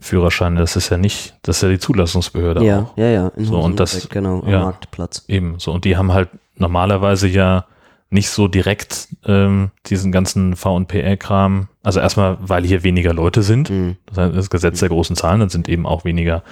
[0.00, 0.58] Führerscheine?
[0.60, 2.96] Das ist ja nicht, das ist ja die Zulassungsbehörde ja, auch.
[2.96, 3.28] ja, ja.
[3.36, 4.50] In So, und das- genau, am.
[4.62, 5.24] Marktplatz.
[5.28, 5.72] Eben, so.
[5.72, 7.66] Und die haben halt normalerweise ja
[8.14, 11.68] nicht so direkt ähm, diesen ganzen V&PR-Kram.
[11.82, 13.68] Also erstmal, weil hier weniger Leute sind.
[13.68, 13.96] Mhm.
[14.06, 16.44] Das heißt, das Gesetz der großen Zahlen, dann sind eben auch weniger,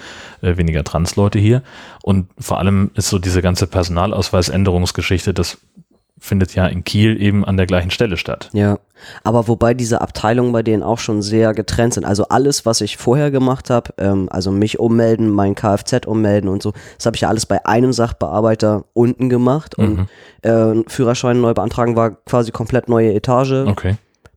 [0.43, 1.63] äh, weniger Trans-Leute hier.
[2.03, 5.59] Und vor allem ist so diese ganze Personalausweisänderungsgeschichte, das
[6.23, 8.49] findet ja in Kiel eben an der gleichen Stelle statt.
[8.53, 8.79] Ja,
[9.25, 12.05] aber wobei diese Abteilungen bei denen auch schon sehr getrennt sind.
[12.05, 16.63] Also alles, was ich vorher gemacht habe, ähm, also mich ummelden, mein Kfz ummelden und
[16.63, 20.07] so, das habe ich ja alles bei einem Sachbearbeiter unten gemacht und Mhm.
[20.49, 23.67] äh, Führerschein neu beantragen war quasi komplett neue Etage.
[23.67, 23.97] Okay.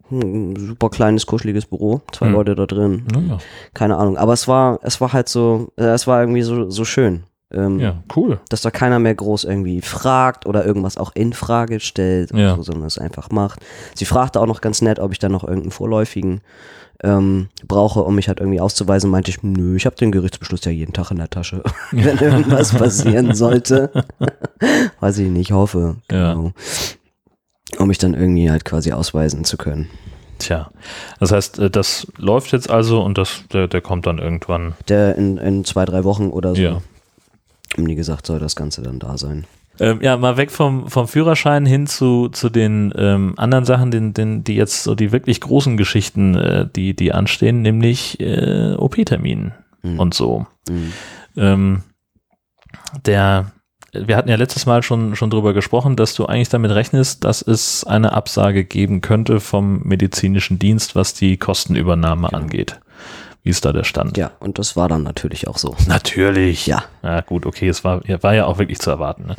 [0.10, 2.34] Hm, super kleines, kuscheliges Büro, zwei Mhm.
[2.34, 3.06] Leute da drin.
[3.14, 3.38] Naja.
[3.76, 6.84] Keine Ahnung, aber es war, es war halt so, äh, es war irgendwie so, so
[6.86, 7.24] schön.
[7.52, 8.40] Ähm, Ja, cool.
[8.50, 12.56] dass da keiner mehr groß irgendwie fragt oder irgendwas auch in Frage stellt, Ja.
[12.56, 13.60] so, sondern es einfach macht.
[13.94, 16.42] Sie fragte auch noch ganz nett, ob ich da noch irgendeinen vorläufigen
[17.04, 19.12] ähm, brauche, um mich halt irgendwie auszuweisen.
[19.12, 22.72] Meinte ich, nö, ich habe den Gerichtsbeschluss ja jeden Tag in der Tasche, wenn irgendwas
[22.74, 23.92] passieren sollte.
[25.00, 25.98] Weiß ich nicht, hoffe.
[26.12, 26.34] Ja.
[26.34, 26.52] Genau.
[27.78, 29.88] Um mich dann irgendwie halt quasi ausweisen zu können.
[30.40, 30.72] Tja.
[31.20, 34.74] Das heißt, äh, das läuft jetzt also und das, der, der kommt dann irgendwann.
[34.88, 36.82] Der in, in zwei, drei Wochen oder so, Ja.
[37.74, 39.46] Haben die gesagt, soll das Ganze dann da sein.
[39.80, 44.14] Ähm, ja, mal weg vom, vom Führerschein hin zu, zu den ähm, anderen Sachen, den,
[44.14, 49.54] den, die jetzt so die wirklich großen Geschichten, äh, die, die anstehen, nämlich äh, OP-Terminen
[49.86, 50.00] Mhm.
[50.00, 50.46] und so.
[50.68, 50.94] Mhm.
[51.38, 51.84] Ähm,
[53.06, 53.52] der,
[53.94, 57.42] wir hatten ja letztes Mal schon, schon drüber gesprochen, dass du eigentlich damit rechnest, dass
[57.42, 62.80] es eine Absage geben könnte vom medizinischen Dienst, was die Kostenübernahme angeht.
[63.46, 64.18] Wie ist da der Stand?
[64.18, 65.76] Ja, und das war dann natürlich auch so.
[65.88, 66.66] Natürlich.
[66.66, 66.84] Ja.
[67.04, 69.28] Ja, gut, okay, es war, ja, war ja auch wirklich zu erwarten.
[69.28, 69.36] Ne?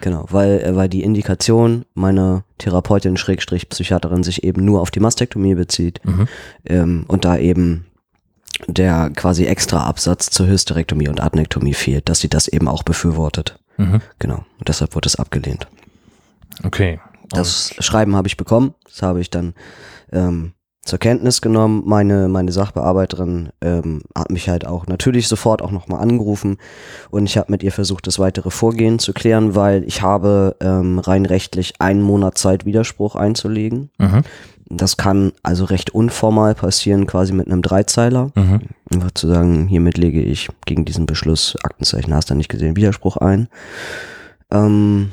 [0.00, 4.98] Genau, weil, äh, weil die Indikation meiner Therapeutin Schrägstrich Psychiaterin sich eben nur auf die
[4.98, 6.28] Mastektomie bezieht Mhm.
[6.66, 7.86] ähm, und da eben
[8.66, 13.56] der quasi extra Absatz zur Hysterektomie und Adnektomie fehlt, dass sie das eben auch befürwortet.
[13.76, 14.00] Mhm.
[14.18, 15.68] Genau, und deshalb wurde es abgelehnt.
[16.64, 16.98] Okay.
[17.30, 19.54] Das Schreiben habe ich bekommen, das habe ich dann
[20.10, 20.54] ähm,
[20.88, 21.82] zur Kenntnis genommen.
[21.84, 26.56] Meine, meine Sachbearbeiterin ähm, hat mich halt auch natürlich sofort auch nochmal angerufen
[27.10, 30.98] und ich habe mit ihr versucht, das weitere Vorgehen zu klären, weil ich habe ähm,
[30.98, 33.90] rein rechtlich einen Monat Zeit, Widerspruch einzulegen.
[33.98, 34.22] Mhm.
[34.70, 38.30] Das kann also recht unformal passieren, quasi mit einem Dreizeiler.
[38.34, 38.60] Mhm.
[38.92, 43.16] Einfach zu sagen, hiermit lege ich gegen diesen Beschluss, Aktenzeichen hast du nicht gesehen, Widerspruch
[43.16, 43.48] ein.
[44.50, 45.10] Ähm,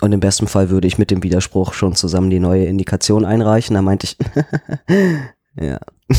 [0.00, 3.74] und im besten Fall würde ich mit dem Widerspruch schon zusammen die neue Indikation einreichen.
[3.74, 4.16] Da meinte ich,
[5.60, 5.78] ja,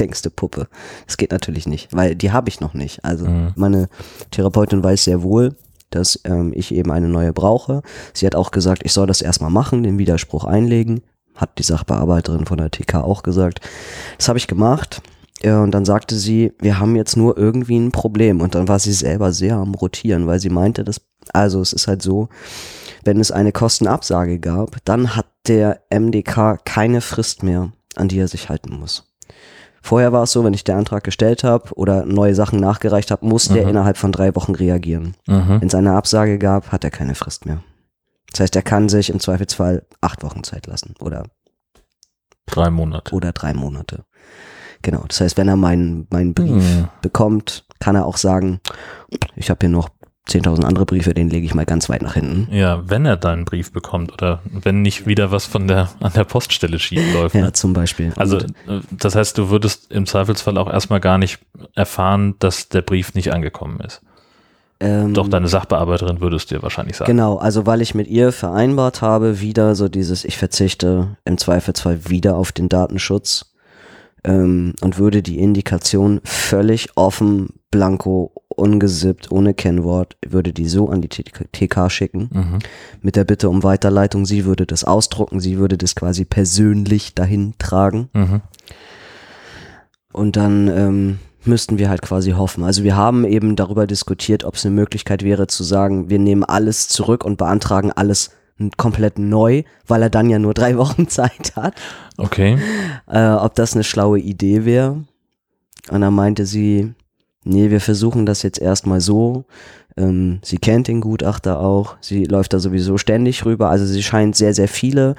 [0.00, 0.68] denkste Puppe.
[1.06, 3.04] Das geht natürlich nicht, weil die habe ich noch nicht.
[3.04, 3.52] Also Mhm.
[3.56, 3.88] meine
[4.30, 5.56] Therapeutin weiß sehr wohl,
[5.90, 7.82] dass ähm, ich eben eine neue brauche.
[8.12, 11.02] Sie hat auch gesagt, ich soll das erstmal machen, den Widerspruch einlegen.
[11.36, 13.60] Hat die Sachbearbeiterin von der TK auch gesagt.
[14.18, 15.02] Das habe ich gemacht.
[15.44, 18.40] Ja, und dann sagte sie, wir haben jetzt nur irgendwie ein Problem.
[18.40, 21.02] Und dann war sie selber sehr am Rotieren, weil sie meinte, dass,
[21.34, 22.28] also es ist halt so,
[23.04, 28.28] wenn es eine Kostenabsage gab, dann hat der MDK keine Frist mehr, an die er
[28.28, 29.12] sich halten muss.
[29.82, 33.26] Vorher war es so, wenn ich den Antrag gestellt habe oder neue Sachen nachgereicht habe,
[33.26, 33.70] musste er Mhm.
[33.70, 35.14] innerhalb von drei Wochen reagieren.
[35.26, 35.60] Mhm.
[35.60, 37.62] Wenn es eine Absage gab, hat er keine Frist mehr.
[38.30, 41.24] Das heißt, er kann sich im Zweifelsfall acht Wochen Zeit lassen oder,
[42.46, 43.14] Drei Monate.
[43.14, 44.04] oder drei Monate.
[44.84, 45.02] Genau.
[45.08, 46.88] Das heißt, wenn er meinen, meinen Brief Mhm.
[47.02, 48.60] bekommt, kann er auch sagen,
[49.34, 49.88] ich habe hier noch
[50.28, 52.48] 10.000 andere Briefe, den lege ich mal ganz weit nach hinten.
[52.54, 56.24] Ja, wenn er deinen Brief bekommt oder wenn nicht wieder was von der an der
[56.24, 57.34] Poststelle schief läuft.
[57.34, 57.52] Ja, Ne?
[57.52, 58.12] zum Beispiel.
[58.16, 58.44] Also äh,
[58.90, 61.40] das heißt, du würdest im Zweifelsfall auch erstmal gar nicht
[61.74, 64.00] erfahren, dass der Brief nicht angekommen ist.
[64.80, 67.10] ähm, Doch deine Sachbearbeiterin würdest dir wahrscheinlich sagen.
[67.10, 72.08] Genau, also weil ich mit ihr vereinbart habe, wieder so dieses, ich verzichte im Zweifelsfall
[72.08, 73.53] wieder auf den Datenschutz
[74.24, 81.00] ähm, und würde die Indikation völlig offen, blanko, ungesippt, ohne Kennwort, würde die so an
[81.02, 82.58] die TK schicken, Mhm.
[83.02, 84.26] mit der Bitte um Weiterleitung.
[84.26, 88.08] Sie würde das ausdrucken, sie würde das quasi persönlich dahin tragen.
[88.12, 88.40] Mhm.
[90.12, 92.62] Und dann ähm, müssten wir halt quasi hoffen.
[92.64, 96.44] Also wir haben eben darüber diskutiert, ob es eine Möglichkeit wäre zu sagen, wir nehmen
[96.44, 98.30] alles zurück und beantragen alles
[98.76, 101.74] komplett neu, weil er dann ja nur drei Wochen Zeit hat.
[102.16, 102.58] Okay.
[103.08, 105.04] Äh, ob das eine schlaue Idee wäre.
[105.90, 106.94] Und dann meinte sie,
[107.44, 109.44] nee, wir versuchen das jetzt erstmal so.
[109.96, 111.96] Ähm, sie kennt den Gutachter auch.
[112.00, 113.68] Sie läuft da sowieso ständig rüber.
[113.68, 115.14] Also sie scheint sehr, sehr viele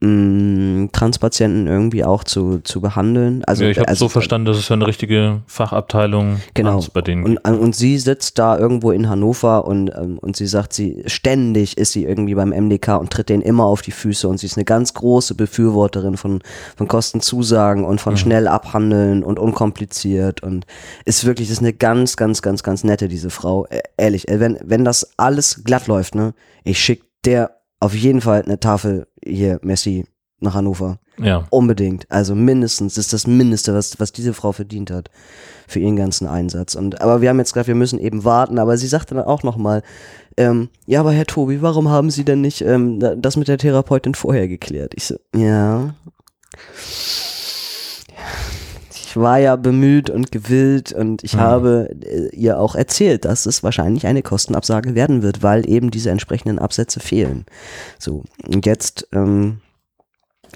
[0.00, 3.44] mh, Transpatienten irgendwie auch zu, zu behandeln.
[3.44, 6.84] Also, ja, ich habe also, so verstanden, dass es ja eine richtige Fachabteilung Genau.
[6.92, 7.46] bei denen Und, gibt.
[7.46, 11.92] und sie sitzt da irgendwo in Hannover und, ähm, und sie sagt, sie ständig ist
[11.92, 14.64] sie irgendwie beim MDK und tritt denen immer auf die Füße und sie ist eine
[14.64, 16.40] ganz große Befürworterin von,
[16.76, 20.66] von Kostenzusagen und von schnell abhandeln und unkompliziert und
[21.04, 23.66] ist wirklich, ist eine ganz, ganz, ganz, ganz nette, diese Frau.
[23.66, 26.34] Äh, ehrlich, äh, wenn, wenn das alles glatt läuft, ne,
[26.64, 30.06] ich schick der auf jeden Fall eine Tafel hier, Messi,
[30.42, 30.98] nach Hannover.
[31.18, 31.46] Ja.
[31.50, 32.06] Unbedingt.
[32.10, 35.10] Also mindestens das ist das Mindeste, was, was diese Frau verdient hat
[35.68, 36.74] für ihren ganzen Einsatz.
[36.74, 38.58] Und aber wir haben jetzt gesagt, wir müssen eben warten.
[38.58, 39.82] Aber sie sagte dann auch nochmal,
[40.38, 43.58] ähm, ja, aber Herr Tobi, warum haben Sie denn nicht ähm, da- das mit der
[43.58, 44.94] Therapeutin vorher geklärt?
[44.96, 45.94] Ich so, ja.
[49.10, 51.40] Ich war ja bemüht und gewillt und ich Mhm.
[51.40, 56.10] habe äh, ihr auch erzählt, dass es wahrscheinlich eine Kostenabsage werden wird, weil eben diese
[56.10, 57.44] entsprechenden Absätze fehlen.
[57.98, 59.62] So, und jetzt ähm,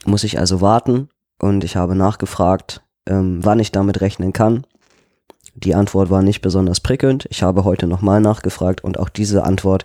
[0.07, 1.09] muss ich also warten
[1.41, 4.65] und ich habe nachgefragt, ähm, wann ich damit rechnen kann.
[5.57, 7.27] Die Antwort war nicht besonders prickelnd.
[7.31, 9.85] Ich habe heute nochmal nachgefragt und auch diese Antwort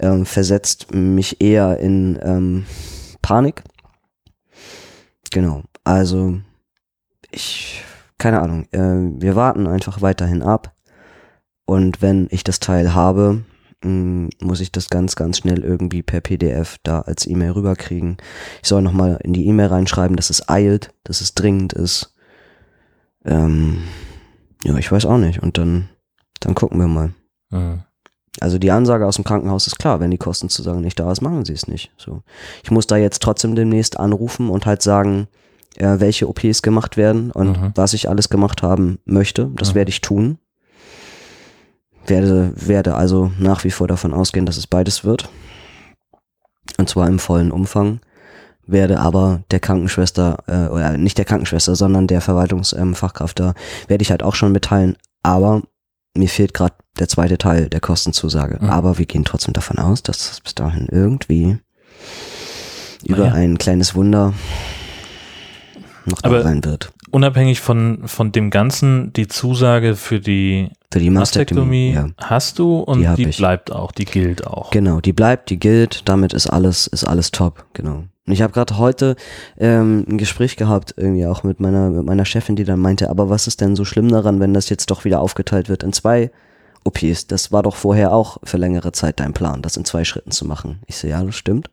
[0.00, 2.66] ähm, versetzt mich eher in ähm,
[3.22, 3.62] Panik.
[5.30, 6.40] Genau, also
[7.30, 7.84] ich,
[8.18, 10.74] keine Ahnung, äh, wir warten einfach weiterhin ab
[11.64, 13.44] und wenn ich das Teil habe,
[13.82, 18.16] mh, muss ich das ganz, ganz schnell irgendwie per PDF da als E-Mail rüberkriegen.
[18.62, 22.14] Ich soll nochmal in die E-Mail reinschreiben, dass es eilt, dass es dringend ist.
[23.24, 23.82] Ähm,
[24.64, 25.42] ja, ich weiß auch nicht.
[25.42, 25.88] Und dann,
[26.40, 27.12] dann gucken wir mal.
[27.50, 27.82] Mhm.
[28.40, 31.44] Also die Ansage aus dem Krankenhaus ist klar, wenn die Kostenzusage nicht da ist, machen
[31.44, 31.90] sie es nicht.
[31.96, 32.22] So.
[32.62, 35.26] Ich muss da jetzt trotzdem demnächst anrufen und halt sagen,
[35.78, 37.72] äh, welche OPs gemacht werden und Mhm.
[37.74, 39.50] was ich alles gemacht haben möchte.
[39.56, 39.74] Das Mhm.
[39.76, 40.38] werde ich tun.
[42.06, 45.28] Werde, werde also nach wie vor davon ausgehen, dass es beides wird.
[46.78, 48.00] Und zwar im vollen Umfang.
[48.66, 53.54] Werde aber der Krankenschwester, äh, oder nicht der Krankenschwester, sondern der Verwaltungsfachkraft ähm, da,
[53.88, 54.96] werde ich halt auch schon mitteilen.
[55.22, 55.62] Aber
[56.14, 58.58] mir fehlt gerade der zweite Teil der Kostenzusage.
[58.60, 58.70] Mhm.
[58.70, 61.58] Aber wir gehen trotzdem davon aus, dass es bis dahin irgendwie
[63.04, 63.34] über Naja.
[63.34, 64.34] ein kleines Wunder
[66.08, 66.92] noch da Aber- sein wird.
[67.10, 71.92] Unabhängig von, von dem Ganzen, die Zusage für die Für die Mastektomie.
[71.94, 72.08] Ja.
[72.18, 74.70] hast du und Die die, bleibt auch, die gilt auch.
[74.70, 78.04] Genau, die bleibt, die gilt, damit ist alles, ist alles top, genau.
[78.26, 79.16] Und ich habe gerade heute
[79.58, 83.30] ähm, ein Gespräch gehabt, irgendwie auch mit meiner, mit meiner Chefin, die dann meinte, aber
[83.30, 86.30] was ist denn so schlimm daran, wenn das jetzt doch wieder aufgeteilt wird in zwei
[86.84, 87.26] OPs?
[87.26, 90.44] Das war doch vorher auch für längere Zeit dein Plan, das in zwei Schritten zu
[90.46, 90.80] machen.
[90.86, 91.70] Ich so, ja, das stimmt.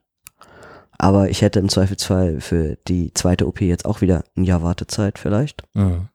[0.98, 5.20] Aber ich hätte im Zweifelsfall für die zweite OP jetzt auch wieder ein Jahr Wartezeit
[5.20, 5.64] vielleicht.
[5.74, 6.08] Mhm.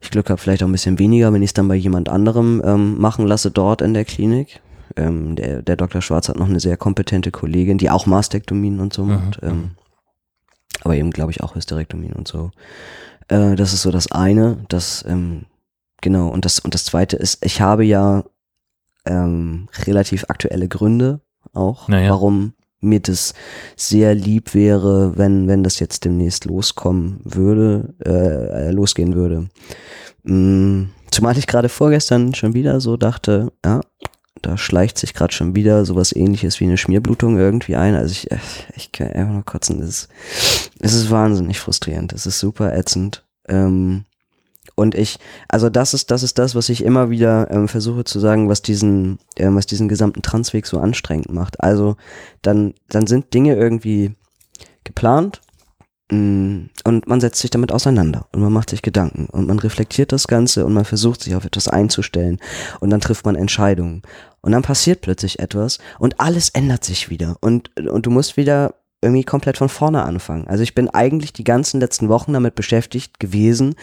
[0.00, 2.62] Ich Glück habe vielleicht auch ein bisschen weniger, wenn ich es dann bei jemand anderem
[2.64, 4.60] ähm, machen lasse dort in der Klinik.
[4.96, 6.00] Ähm, der, der Dr.
[6.00, 9.40] Schwarz hat noch eine sehr kompetente Kollegin, die auch Mastektomien und so Mhm, macht.
[9.42, 9.70] Ähm,
[10.82, 12.50] aber eben, glaube ich, auch Hysterektomien und so.
[13.28, 14.64] Äh, das ist so das eine.
[14.68, 15.46] Das, ähm,
[16.00, 18.24] genau, und das, und das zweite ist, ich habe ja
[19.04, 21.20] ähm, relativ aktuelle Gründe
[21.52, 22.10] auch, Naja.
[22.10, 23.34] warum mir das
[23.76, 29.48] sehr lieb wäre, wenn, wenn das jetzt demnächst loskommen würde, äh, äh, losgehen würde.
[30.22, 33.80] Mm, zumal ich gerade vorgestern schon wieder so dachte, ja,
[34.42, 37.94] da schleicht sich gerade schon wieder sowas ähnliches wie eine Schmierblutung irgendwie ein.
[37.94, 38.38] Also ich, äh,
[38.76, 39.82] ich kann einfach nur kotzen.
[39.82, 40.08] Es ist,
[40.80, 42.12] es ist wahnsinnig frustrierend.
[42.12, 43.24] Es ist super ätzend.
[43.48, 44.04] Ähm,
[44.74, 48.20] und ich, also das ist, das ist das, was ich immer wieder ähm, versuche zu
[48.20, 51.62] sagen, was diesen, ähm, was diesen gesamten Transweg so anstrengend macht.
[51.62, 51.96] Also
[52.42, 54.14] dann, dann sind Dinge irgendwie
[54.84, 55.40] geplant
[56.10, 60.12] mm, und man setzt sich damit auseinander und man macht sich Gedanken und man reflektiert
[60.12, 62.38] das Ganze und man versucht sich auf etwas einzustellen
[62.80, 64.02] und dann trifft man Entscheidungen
[64.40, 68.74] und dann passiert plötzlich etwas und alles ändert sich wieder und, und du musst wieder
[69.00, 70.48] irgendwie komplett von vorne anfangen.
[70.48, 73.74] Also ich bin eigentlich die ganzen letzten Wochen damit beschäftigt gewesen,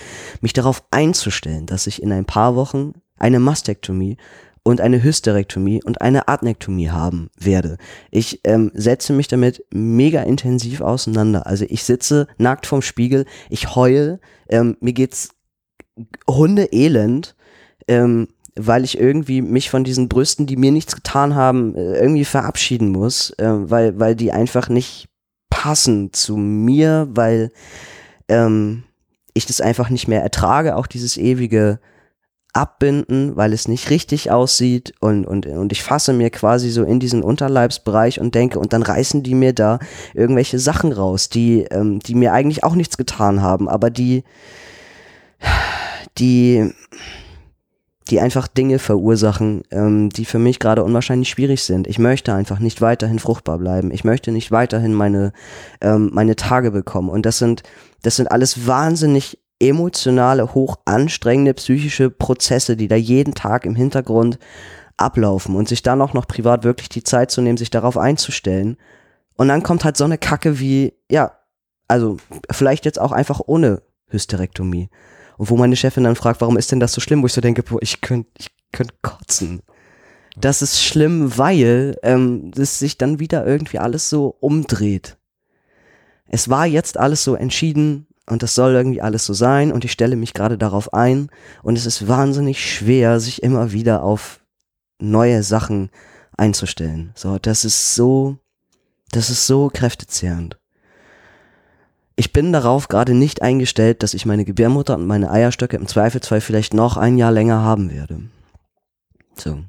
[0.41, 4.17] mich darauf einzustellen, dass ich in ein paar Wochen eine Mastektomie
[4.63, 7.77] und eine Hysterektomie und eine Adnektomie haben werde.
[8.11, 11.45] Ich ähm, setze mich damit mega intensiv auseinander.
[11.45, 15.29] Also ich sitze nackt vorm Spiegel, ich heul, ähm, mir geht's
[16.27, 17.35] hundeelend,
[17.87, 22.25] ähm, weil ich irgendwie mich von diesen Brüsten, die mir nichts getan haben, äh, irgendwie
[22.25, 25.07] verabschieden muss, äh, weil, weil die einfach nicht
[25.49, 27.51] passen zu mir, weil
[28.27, 28.83] ähm,
[29.33, 31.79] ich das einfach nicht mehr ertrage, auch dieses ewige
[32.53, 37.01] Abbinden, weil es nicht richtig aussieht und, und, und ich fasse mir quasi so in
[37.01, 39.79] diesen Unterleibsbereich und denke, und dann reißen die mir da
[40.13, 44.23] irgendwelche Sachen raus, die, ähm, die mir eigentlich auch nichts getan haben, aber die,
[46.17, 46.71] die,
[48.09, 51.87] die einfach Dinge verursachen, ähm, die für mich gerade unwahrscheinlich schwierig sind.
[51.87, 53.91] Ich möchte einfach nicht weiterhin fruchtbar bleiben.
[53.91, 55.33] Ich möchte nicht weiterhin meine,
[55.81, 57.09] ähm, meine Tage bekommen.
[57.09, 57.63] Und das sind,
[58.03, 64.37] das sind alles wahnsinnig emotionale, hoch anstrengende psychische Prozesse, die da jeden Tag im Hintergrund
[64.97, 68.77] ablaufen und sich dann auch noch privat wirklich die Zeit zu nehmen, sich darauf einzustellen.
[69.35, 71.31] Und dann kommt halt so eine Kacke wie, ja,
[71.87, 72.17] also
[72.51, 74.89] vielleicht jetzt auch einfach ohne Hysterektomie.
[75.37, 77.41] Und wo meine Chefin dann fragt, warum ist denn das so schlimm, wo ich so
[77.41, 79.61] denke, boah, ich könnte ich könnt kotzen.
[80.37, 85.17] Das ist schlimm, weil ähm, das sich dann wieder irgendwie alles so umdreht.
[86.27, 89.91] Es war jetzt alles so entschieden und das soll irgendwie alles so sein und ich
[89.91, 91.29] stelle mich gerade darauf ein
[91.63, 94.41] und es ist wahnsinnig schwer, sich immer wieder auf
[94.99, 95.89] neue Sachen
[96.35, 97.11] einzustellen.
[97.15, 98.37] So, das ist so,
[99.11, 100.57] das ist so kräftezehrend
[102.15, 106.41] ich bin darauf gerade nicht eingestellt, dass ich meine Gebärmutter und meine Eierstöcke im Zweifelsfall
[106.41, 108.21] vielleicht noch ein Jahr länger haben werde.
[109.35, 109.59] So.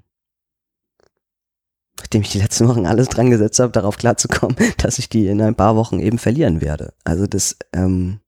[1.99, 5.43] Nachdem ich die letzten Wochen alles dran gesetzt habe, darauf klarzukommen, dass ich die in
[5.43, 6.93] ein paar Wochen eben verlieren werde.
[7.05, 8.21] Also das, ähm,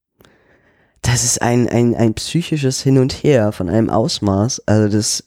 [1.03, 4.63] das ist ein, ein, ein psychisches Hin und Her von einem Ausmaß.
[4.67, 5.25] Also das,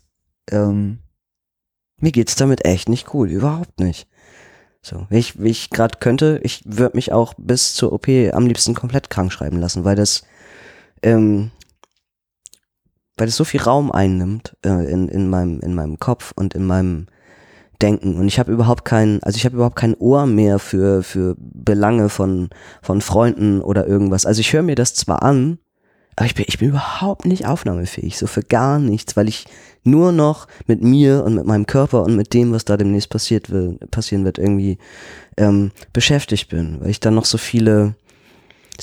[0.49, 0.99] ähm,
[1.97, 4.07] mir geht's damit echt nicht gut, überhaupt nicht.
[4.83, 8.47] So, wie ich, wie ich gerade könnte, ich würde mich auch bis zur OP am
[8.47, 10.23] liebsten komplett krank schreiben lassen, weil das,
[11.03, 11.51] ähm,
[13.15, 16.65] weil das so viel Raum einnimmt äh, in, in, meinem, in meinem Kopf und in
[16.65, 17.05] meinem
[17.79, 18.17] Denken.
[18.17, 22.09] Und ich habe überhaupt kein, also ich habe überhaupt kein Ohr mehr für, für Belange
[22.09, 22.49] von,
[22.81, 24.25] von Freunden oder irgendwas.
[24.25, 25.59] Also ich höre mir das zwar an,
[26.21, 29.45] aber ich bin, ich bin überhaupt nicht aufnahmefähig, so für gar nichts, weil ich
[29.83, 33.49] nur noch mit mir und mit meinem Körper und mit dem, was da demnächst passiert
[33.49, 34.77] will, passieren wird, irgendwie
[35.37, 37.95] ähm, beschäftigt bin, weil ich dann noch so viele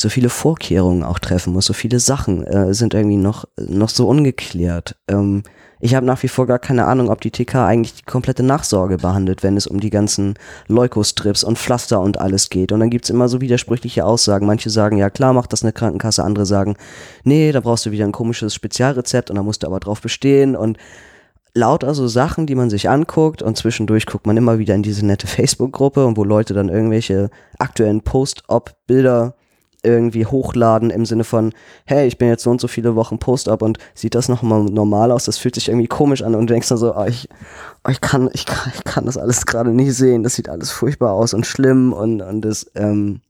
[0.01, 4.09] so viele Vorkehrungen auch treffen muss, so viele Sachen äh, sind irgendwie noch noch so
[4.09, 4.96] ungeklärt.
[5.09, 5.42] Ähm,
[5.80, 8.96] ich habe nach wie vor gar keine Ahnung, ob die TK eigentlich die komplette Nachsorge
[8.96, 10.34] behandelt, wenn es um die ganzen
[10.66, 12.72] Leukostrips und Pflaster und alles geht.
[12.72, 14.46] Und dann gibt's immer so widersprüchliche Aussagen.
[14.46, 16.24] Manche sagen, ja klar, macht das eine Krankenkasse.
[16.24, 16.76] Andere sagen,
[17.22, 20.57] nee, da brauchst du wieder ein komisches Spezialrezept und da musst du aber drauf bestehen.
[20.57, 20.78] Und
[21.55, 25.07] lauter so Sachen, die man sich anguckt und zwischendurch guckt man immer wieder in diese
[25.07, 29.34] nette Facebook-Gruppe und wo Leute dann irgendwelche aktuellen Post-Op-Bilder
[29.83, 31.53] irgendwie hochladen im Sinne von,
[31.85, 35.12] hey, ich bin jetzt so und so viele Wochen Post-up und sieht das nochmal normal
[35.12, 35.24] aus?
[35.24, 37.29] Das fühlt sich irgendwie komisch an und du denkst dann so, oh, ich,
[37.87, 40.70] oh, ich, kann, ich, kann, ich kann das alles gerade nicht sehen, das sieht alles
[40.70, 43.20] furchtbar aus und schlimm und, und das, ähm,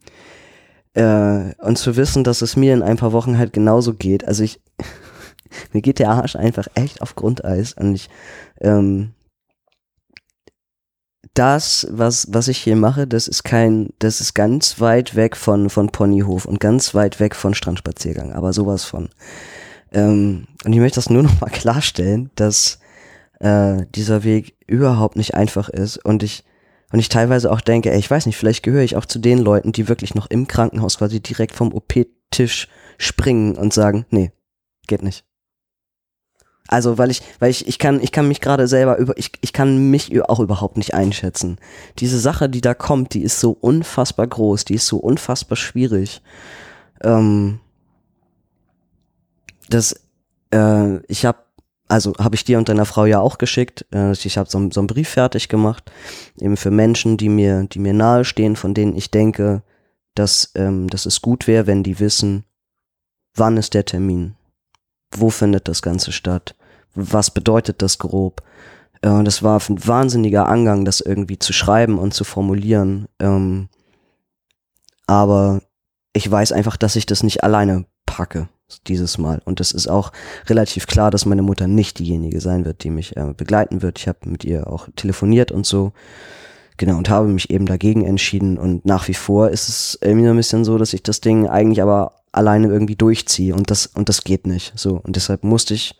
[0.94, 4.42] äh, und zu wissen, dass es mir in ein paar Wochen halt genauso geht, also
[4.42, 4.60] ich,
[5.72, 8.08] mir geht der Arsch einfach echt auf Grundeis und ich,
[8.60, 9.12] ähm,
[11.38, 15.70] das, was, was ich hier mache, das ist kein, das ist ganz weit weg von,
[15.70, 19.08] von Ponyhof und ganz weit weg von Strandspaziergang, aber sowas von.
[19.92, 22.80] Ähm, und ich möchte das nur noch mal klarstellen, dass
[23.38, 26.44] äh, dieser Weg überhaupt nicht einfach ist und ich,
[26.92, 29.38] und ich teilweise auch denke, ey, ich weiß nicht, vielleicht gehöre ich auch zu den
[29.38, 34.32] Leuten, die wirklich noch im Krankenhaus quasi direkt vom OP-Tisch springen und sagen, nee,
[34.88, 35.27] geht nicht.
[36.68, 39.54] Also, weil ich, weil ich, ich kann, ich kann mich gerade selber über, ich, ich
[39.54, 41.58] kann mich auch überhaupt nicht einschätzen.
[41.98, 46.20] Diese Sache, die da kommt, die ist so unfassbar groß, die ist so unfassbar schwierig.
[47.02, 47.60] Ähm,
[49.70, 49.98] das,
[50.52, 51.38] äh, ich habe,
[51.88, 53.86] also habe ich dir und deiner Frau ja auch geschickt.
[53.94, 55.90] Äh, ich habe so, so einen Brief fertig gemacht,
[56.38, 59.62] eben für Menschen, die mir, die mir nahestehen, von denen ich denke,
[60.14, 62.44] dass, ähm, dass es gut wäre, wenn die wissen,
[63.34, 64.34] wann ist der Termin,
[65.12, 66.54] wo findet das Ganze statt,
[66.98, 68.42] was bedeutet das grob.
[69.02, 73.06] Äh, das war ein wahnsinniger Angang, das irgendwie zu schreiben und zu formulieren.
[73.18, 73.68] Ähm,
[75.06, 75.62] aber
[76.12, 78.48] ich weiß einfach, dass ich das nicht alleine packe
[78.86, 79.40] dieses Mal.
[79.44, 80.12] Und es ist auch
[80.46, 83.98] relativ klar, dass meine Mutter nicht diejenige sein wird, die mich äh, begleiten wird.
[83.98, 85.92] Ich habe mit ihr auch telefoniert und so.
[86.76, 88.58] Genau, und habe mich eben dagegen entschieden.
[88.58, 91.82] Und nach wie vor ist es irgendwie ein bisschen so, dass ich das Ding eigentlich
[91.82, 93.54] aber alleine irgendwie durchziehe.
[93.54, 94.72] Und das, und das geht nicht.
[94.76, 95.00] So.
[95.02, 95.97] Und deshalb musste ich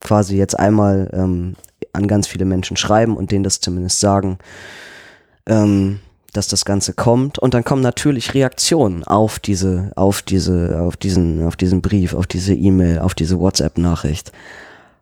[0.00, 1.54] quasi jetzt einmal ähm,
[1.92, 4.38] an ganz viele Menschen schreiben und denen das zumindest sagen,
[5.46, 6.00] ähm,
[6.32, 7.38] dass das Ganze kommt.
[7.38, 12.26] Und dann kommen natürlich Reaktionen auf diese, auf diese, auf diesen, auf diesen Brief, auf
[12.26, 14.32] diese E-Mail, auf diese WhatsApp-Nachricht.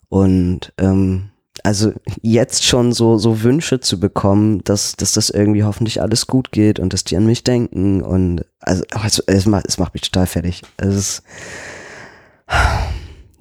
[0.09, 1.30] Und ähm,
[1.64, 6.53] also jetzt schon so, so Wünsche zu bekommen, dass, dass das irgendwie hoffentlich alles gut
[6.53, 10.03] geht und dass die an mich denken und also, also es, macht, es macht mich
[10.03, 10.62] total fertig.
[10.76, 11.22] Es ist,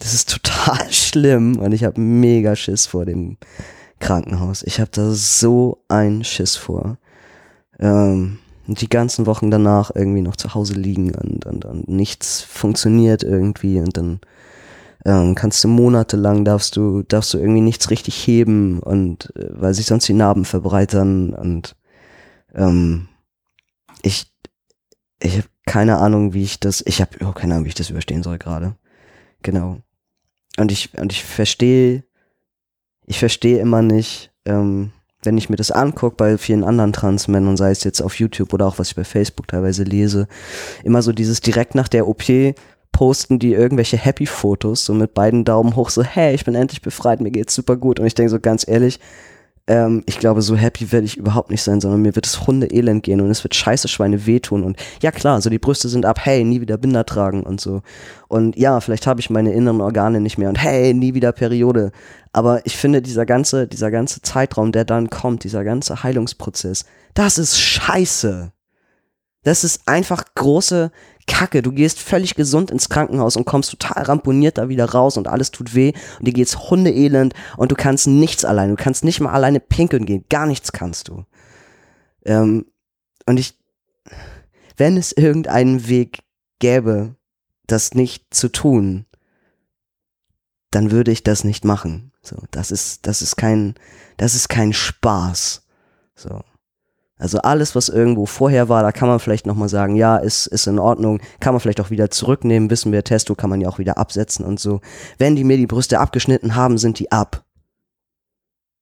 [0.02, 3.38] das ist total schlimm und ich habe mega Schiss vor dem
[4.00, 4.64] Krankenhaus.
[4.64, 6.98] Ich habe da so einen Schiss vor.
[7.80, 13.24] Ähm, die ganzen Wochen danach irgendwie noch zu Hause liegen und, und, und nichts funktioniert
[13.24, 14.20] irgendwie und dann
[15.04, 19.74] ähm, kannst du monatelang darfst du, darfst du irgendwie nichts richtig heben und äh, weil
[19.74, 21.76] sich sonst die Narben verbreitern und
[22.54, 23.08] ähm,
[24.04, 24.32] ich,
[25.20, 27.90] ich habe keine Ahnung, wie ich das, ich habe oh, keine Ahnung, wie ich das
[27.90, 28.76] überstehen soll gerade.
[29.42, 29.80] Genau.
[30.58, 32.04] Und ich, und ich verstehe,
[33.06, 34.92] ich verstehe immer nicht, ähm,
[35.24, 38.68] wenn ich mir das angucke bei vielen anderen Transmännern, sei es jetzt auf YouTube oder
[38.68, 40.28] auch was ich bei Facebook teilweise lese,
[40.84, 42.24] immer so dieses direkt nach der OP
[42.92, 47.22] posten die irgendwelche Happy-Fotos, so mit beiden Daumen hoch, so, hey, ich bin endlich befreit,
[47.22, 48.00] mir geht's super gut.
[48.00, 49.00] Und ich denke so ganz ehrlich,
[49.72, 53.04] ähm, ich glaube, so happy werde ich überhaupt nicht sein, sondern mir wird es Hunde-Elend
[53.04, 54.64] gehen und es wird scheiße Schweine wehtun.
[54.64, 57.82] Und ja klar, so die Brüste sind ab, hey, nie wieder Binder tragen und so.
[58.28, 61.92] Und ja, vielleicht habe ich meine inneren Organe nicht mehr und hey, nie wieder Periode.
[62.34, 67.38] Aber ich finde, dieser ganze, dieser ganze Zeitraum, der dann kommt, dieser ganze Heilungsprozess, das
[67.38, 68.52] ist scheiße.
[69.44, 70.92] Das ist einfach große
[71.28, 71.62] Kacke.
[71.62, 75.52] Du gehst völlig gesund ins Krankenhaus und kommst total ramponiert da wieder raus und alles
[75.52, 78.70] tut weh und dir geht's hundeelend und du kannst nichts allein.
[78.70, 80.26] Du kannst nicht mal alleine pinkeln gehen.
[80.30, 81.26] Gar nichts kannst du.
[82.26, 82.66] Ähm,
[83.26, 83.58] und ich,
[84.78, 86.24] wenn es irgendeinen Weg
[86.60, 87.16] gäbe,
[87.66, 89.06] das nicht zu tun,
[90.70, 92.12] dann würde ich das nicht machen.
[92.22, 93.76] So, das ist, das ist kein,
[94.18, 95.64] das ist kein Spaß.
[96.16, 96.42] So.
[97.22, 100.66] Also alles, was irgendwo vorher war, da kann man vielleicht nochmal sagen, ja, ist, ist
[100.66, 103.78] in Ordnung, kann man vielleicht auch wieder zurücknehmen, wissen wir, Testo kann man ja auch
[103.78, 104.82] wieder absetzen und so.
[105.20, 107.46] Wenn die mir die Brüste abgeschnitten haben, sind die ab.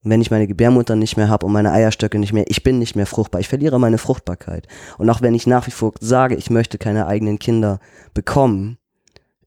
[0.05, 2.79] Und wenn ich meine Gebärmutter nicht mehr habe und meine Eierstöcke nicht mehr, ich bin
[2.79, 4.69] nicht mehr fruchtbar, ich verliere meine Fruchtbarkeit.
[4.97, 7.81] Und auch wenn ich nach wie vor sage, ich möchte keine eigenen Kinder
[8.13, 8.77] bekommen,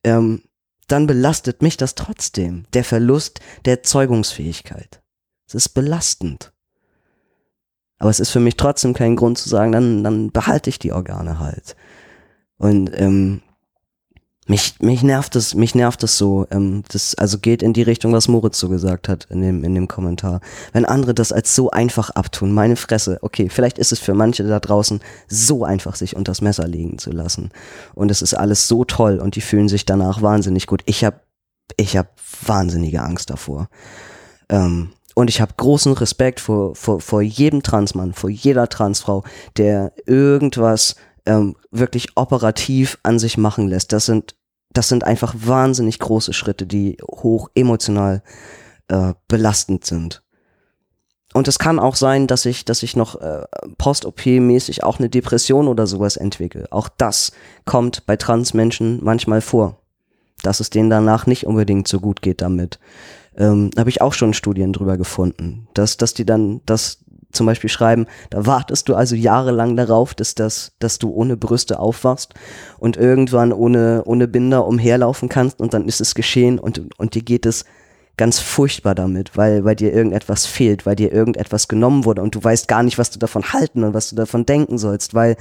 [0.05, 0.43] ähm,
[0.89, 2.67] dann belastet mich das trotzdem.
[2.75, 5.01] Der Verlust der Zeugungsfähigkeit.
[5.49, 6.53] Es ist belastend.
[8.03, 10.91] Aber es ist für mich trotzdem kein Grund zu sagen, dann, dann behalte ich die
[10.91, 11.77] Organe halt.
[12.59, 13.43] Und ähm,
[14.49, 16.49] mich, mich nervt das, mich nervt das so.
[16.51, 19.77] Ähm, das also geht in die Richtung, was Moritz so gesagt hat in dem, in
[19.77, 20.41] dem Kommentar.
[20.73, 24.43] Wenn andere das als so einfach abtun, meine Fresse, okay, vielleicht ist es für manche
[24.43, 24.99] da draußen
[25.29, 27.51] so einfach, sich unters Messer legen zu lassen.
[27.95, 30.83] Und es ist alles so toll und die fühlen sich danach wahnsinnig gut.
[30.87, 31.21] Ich hab,
[31.77, 33.69] ich hab wahnsinnige Angst davor.
[34.49, 39.25] Ähm, und ich habe großen Respekt vor, vor, vor jedem Transmann, vor jeder Transfrau,
[39.57, 40.97] der irgendwas
[41.27, 43.93] ähm, wirklich operativ an sich machen lässt.
[43.93, 44.35] Das sind,
[44.73, 48.23] das sind einfach wahnsinnig große Schritte, die hoch emotional
[48.89, 50.23] äh, belastend sind.
[51.35, 53.45] Und es kann auch sein, dass ich, dass ich noch äh,
[53.79, 56.67] post-OP-mäßig auch eine Depression oder sowas entwickle.
[56.71, 57.33] Auch das
[57.65, 59.79] kommt bei Transmenschen manchmal vor.
[60.43, 62.79] Dass es denen danach nicht unbedingt so gut geht damit
[63.37, 66.99] ähm, habe ich auch schon Studien drüber gefunden, dass, dass die dann das
[67.33, 71.79] zum Beispiel schreiben, da wartest du also jahrelang darauf, dass, das, dass du ohne Brüste
[71.79, 72.35] aufwachst
[72.79, 77.23] und irgendwann ohne, ohne Binder umherlaufen kannst und dann ist es geschehen und, und dir
[77.23, 77.65] geht es
[78.19, 82.45] ganz furchtbar damit, weil, weil dir irgendetwas fehlt, weil dir irgendetwas genommen wurde und du
[82.45, 85.37] weißt gar nicht, was du davon halten und was du davon denken sollst, weil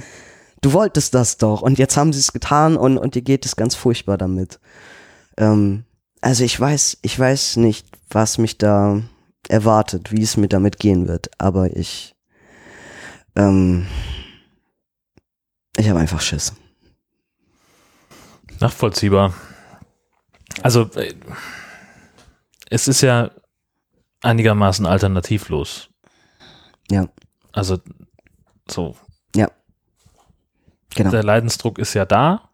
[0.62, 3.56] du wolltest das doch und jetzt haben sie es getan und, und dir geht es
[3.56, 4.58] ganz furchtbar damit.
[5.36, 5.84] Ähm,
[6.22, 9.02] also ich weiß, ich weiß nicht, was mich da
[9.48, 12.14] erwartet, wie es mir damit gehen wird, aber ich,
[13.36, 13.86] ähm,
[15.76, 16.54] ich habe einfach Schiss.
[18.60, 19.34] Nachvollziehbar.
[20.62, 21.14] Also äh,
[22.70, 23.32] es ist ja
[24.20, 25.90] einigermaßen alternativlos.
[26.88, 27.08] Ja.
[27.52, 27.78] Also
[28.70, 28.96] so.
[29.34, 29.50] Ja.
[30.94, 31.10] Genau.
[31.10, 32.50] Der Leidensdruck ist ja da.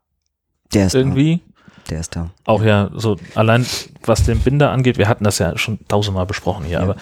[0.73, 1.39] Der ist irgendwie.
[1.39, 1.49] Da.
[1.91, 2.31] Der ist da.
[2.45, 3.67] Auch ja, so allein
[4.05, 6.83] was den Binder angeht, wir hatten das ja schon tausendmal besprochen hier, ja.
[6.83, 6.97] aber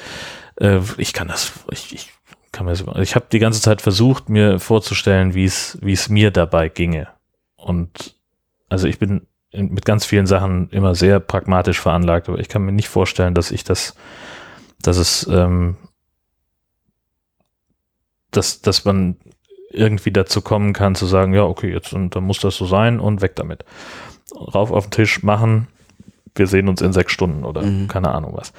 [0.60, 2.12] äh, ich kann das, ich, ich
[2.52, 6.08] kann mir das, ich habe die ganze Zeit versucht, mir vorzustellen, wie es, wie es
[6.08, 7.08] mir dabei ginge.
[7.56, 8.14] Und
[8.68, 12.62] also ich bin in, mit ganz vielen Sachen immer sehr pragmatisch veranlagt, aber ich kann
[12.62, 13.96] mir nicht vorstellen, dass ich das,
[14.80, 15.76] dass es, ähm,
[18.30, 19.16] dass, dass man
[19.70, 23.00] irgendwie dazu kommen kann zu sagen, ja, okay, jetzt und dann muss das so sein
[23.00, 23.64] und weg damit
[24.34, 25.68] rauf auf den Tisch machen,
[26.34, 27.88] wir sehen uns in sechs Stunden oder mhm.
[27.88, 28.52] keine Ahnung was.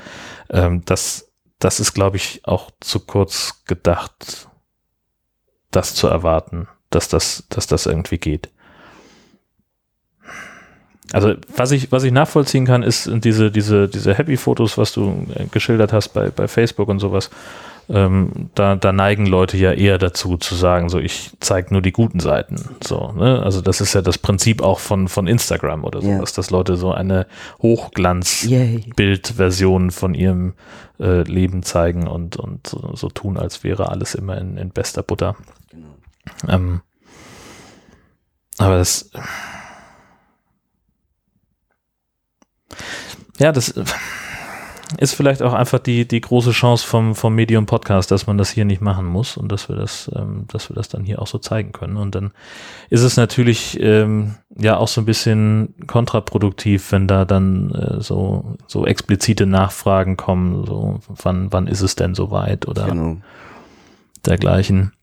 [0.50, 4.48] Ähm, das, das ist, glaube ich, auch zu kurz gedacht,
[5.72, 8.50] das zu erwarten, dass das, dass das irgendwie geht.
[11.14, 15.46] Also was ich, was ich nachvollziehen kann, ist diese, diese, diese Happy-Fotos, was du äh,
[15.46, 17.30] geschildert hast bei, bei Facebook und sowas
[17.90, 21.94] ähm, da, da neigen Leute ja eher dazu zu sagen, so ich zeige nur die
[21.94, 22.76] guten Seiten.
[22.84, 23.42] So, ne?
[23.42, 26.22] Also das ist ja das Prinzip auch von, von Instagram oder so, yeah.
[26.22, 27.28] dass Leute so eine
[27.62, 30.56] Hochglanz-Bildversion von ihrem
[31.00, 35.04] äh, Leben zeigen und, und so, so, tun, als wäre alles immer in, in bester
[35.04, 35.38] Butter.
[35.70, 35.96] Genau.
[36.48, 36.82] Ähm,
[38.58, 39.12] aber das
[43.40, 43.74] ja, das
[45.00, 48.50] ist vielleicht auch einfach die, die große Chance vom, vom Medium Podcast, dass man das
[48.52, 51.28] hier nicht machen muss und dass wir das, ähm, dass wir das dann hier auch
[51.28, 51.98] so zeigen können.
[51.98, 52.32] Und dann
[52.90, 58.56] ist es natürlich ähm, ja auch so ein bisschen kontraproduktiv, wenn da dann äh, so,
[58.68, 63.18] so explizite Nachfragen kommen, so wann, wann ist es denn soweit oder Genau.
[64.26, 64.94] dergleichen.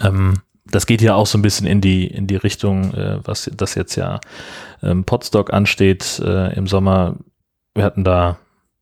[0.00, 3.50] Ähm, das geht ja auch so ein bisschen in die, in die Richtung, äh, was
[3.54, 4.20] das jetzt ja
[4.82, 7.16] ähm, Podstock ansteht äh, im Sommer.
[7.74, 8.38] Wir hatten da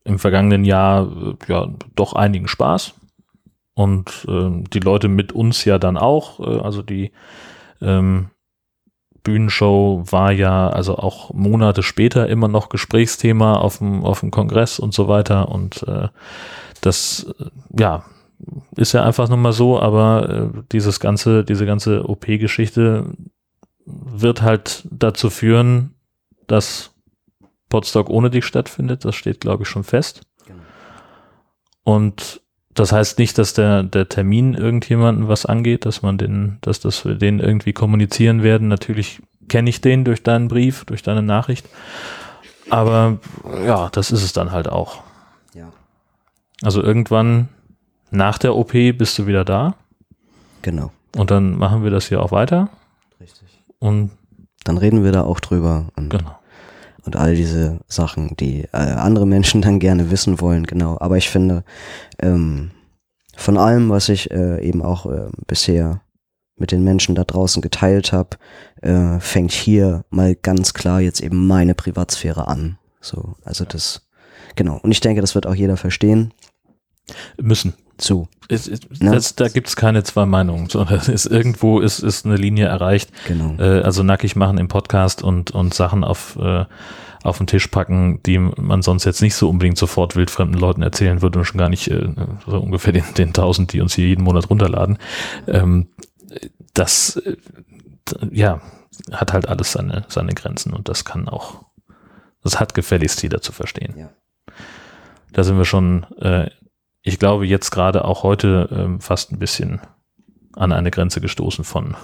[0.07, 2.93] im vergangenen Jahr äh, ja doch einigen Spaß
[3.73, 6.39] und ähm, die Leute mit uns ja dann auch.
[6.39, 7.11] Äh, also die
[7.81, 8.29] ähm,
[9.23, 14.79] Bühnenshow war ja also auch Monate später immer noch Gesprächsthema auf dem, auf dem Kongress
[14.79, 16.07] und so weiter und äh,
[16.81, 17.45] das äh,
[17.77, 18.05] ja
[18.75, 23.11] ist ja einfach nur mal so, aber äh, dieses ganze, diese ganze OP-Geschichte
[23.85, 25.95] wird halt dazu führen,
[26.45, 26.93] dass
[27.69, 29.05] Potsdok ohne dich stattfindet.
[29.05, 30.21] Das steht, glaube ich, schon fest.
[30.45, 30.61] Genau.
[31.83, 32.41] Und
[32.73, 37.05] das heißt nicht, dass der, der Termin irgendjemanden was angeht, dass man den, dass das
[37.05, 38.67] wir den irgendwie kommunizieren werden.
[38.67, 41.67] Natürlich kenne ich den durch deinen Brief, durch deine Nachricht.
[42.69, 43.19] Aber
[43.65, 45.01] ja, das ist es dann halt auch.
[45.53, 45.71] Ja.
[46.61, 47.49] Also irgendwann
[48.11, 49.75] nach der OP bist du wieder da
[50.61, 50.91] Genau.
[51.15, 52.69] und dann machen wir das hier auch weiter.
[53.19, 53.47] Richtig.
[53.79, 54.11] Und
[54.63, 56.37] Dann reden wir da auch drüber genau.
[57.07, 60.97] Und all diese Sachen, die äh, andere Menschen dann gerne wissen wollen, genau.
[60.99, 61.63] Aber ich finde,
[62.19, 62.71] ähm,
[63.35, 66.01] von allem, was ich äh, eben auch äh, bisher
[66.57, 68.37] mit den Menschen da draußen geteilt habe,
[68.81, 72.77] äh, fängt hier mal ganz klar jetzt eben meine Privatsphäre an.
[72.99, 74.07] So, also das,
[74.55, 74.79] genau.
[74.81, 76.33] Und ich denke, das wird auch jeder verstehen.
[77.39, 77.73] Müssen.
[77.99, 79.11] So, Es, es, Ne?
[79.11, 82.65] das, da gibt es keine zwei Meinungen, sondern es ist irgendwo ist, ist eine Linie
[82.67, 83.11] erreicht.
[83.27, 83.55] genau.
[83.59, 86.65] Äh, also nackig machen im Podcast und, und Sachen auf, äh,
[87.23, 91.21] auf den Tisch packen, die man sonst jetzt nicht so unbedingt sofort wildfremden Leuten erzählen
[91.21, 92.07] würde und schon gar nicht äh,
[92.45, 94.97] so ungefähr den, den 1000, die uns hier jeden Monat runterladen.
[95.47, 95.87] Ähm,
[96.73, 97.35] das, äh,
[98.31, 98.61] ja,
[99.11, 101.65] hat halt alles seine, seine Grenzen und das kann auch,
[102.43, 103.93] das hat gefälligst jeder zu verstehen.
[103.97, 104.09] Ja.
[105.33, 106.49] Da sind wir schon, äh,
[107.07, 109.79] ich glaube, jetzt gerade auch heute ähm, fast ein bisschen
[110.53, 111.95] an eine Grenze gestoßen von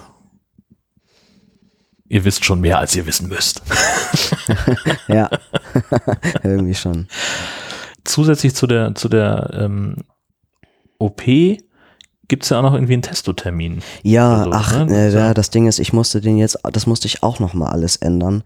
[2.08, 3.62] ihr wisst schon mehr, als ihr wissen müsst.
[5.08, 5.28] Ja,
[6.42, 7.08] irgendwie schon.
[8.04, 9.96] Zusätzlich zu der, zu der ähm,
[10.98, 11.22] OP
[12.28, 13.82] gibt es ja auch noch irgendwie einen Testotermin.
[14.02, 15.18] Ja, Also, ach, ne, äh, so.
[15.18, 17.96] ja, das Ding ist, ich musste den jetzt, das musste ich auch noch mal alles
[17.96, 18.44] ändern,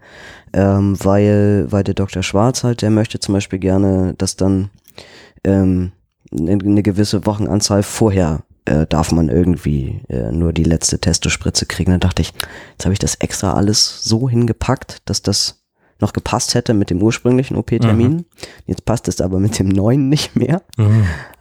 [0.53, 2.23] ähm, weil, weil der Dr.
[2.23, 4.69] Schwarz halt, der möchte zum Beispiel gerne, dass dann
[5.43, 5.91] ähm,
[6.37, 11.91] eine, gewisse Wochenanzahl vorher äh, darf man irgendwie äh, nur die letzte Testospritze kriegen.
[11.91, 12.33] Dann dachte ich,
[12.71, 15.59] jetzt habe ich das extra alles so hingepackt, dass das
[16.01, 18.25] noch gepasst hätte mit dem ursprünglichen OP-Termin.
[18.65, 20.61] Jetzt passt es aber mit dem neuen nicht mehr.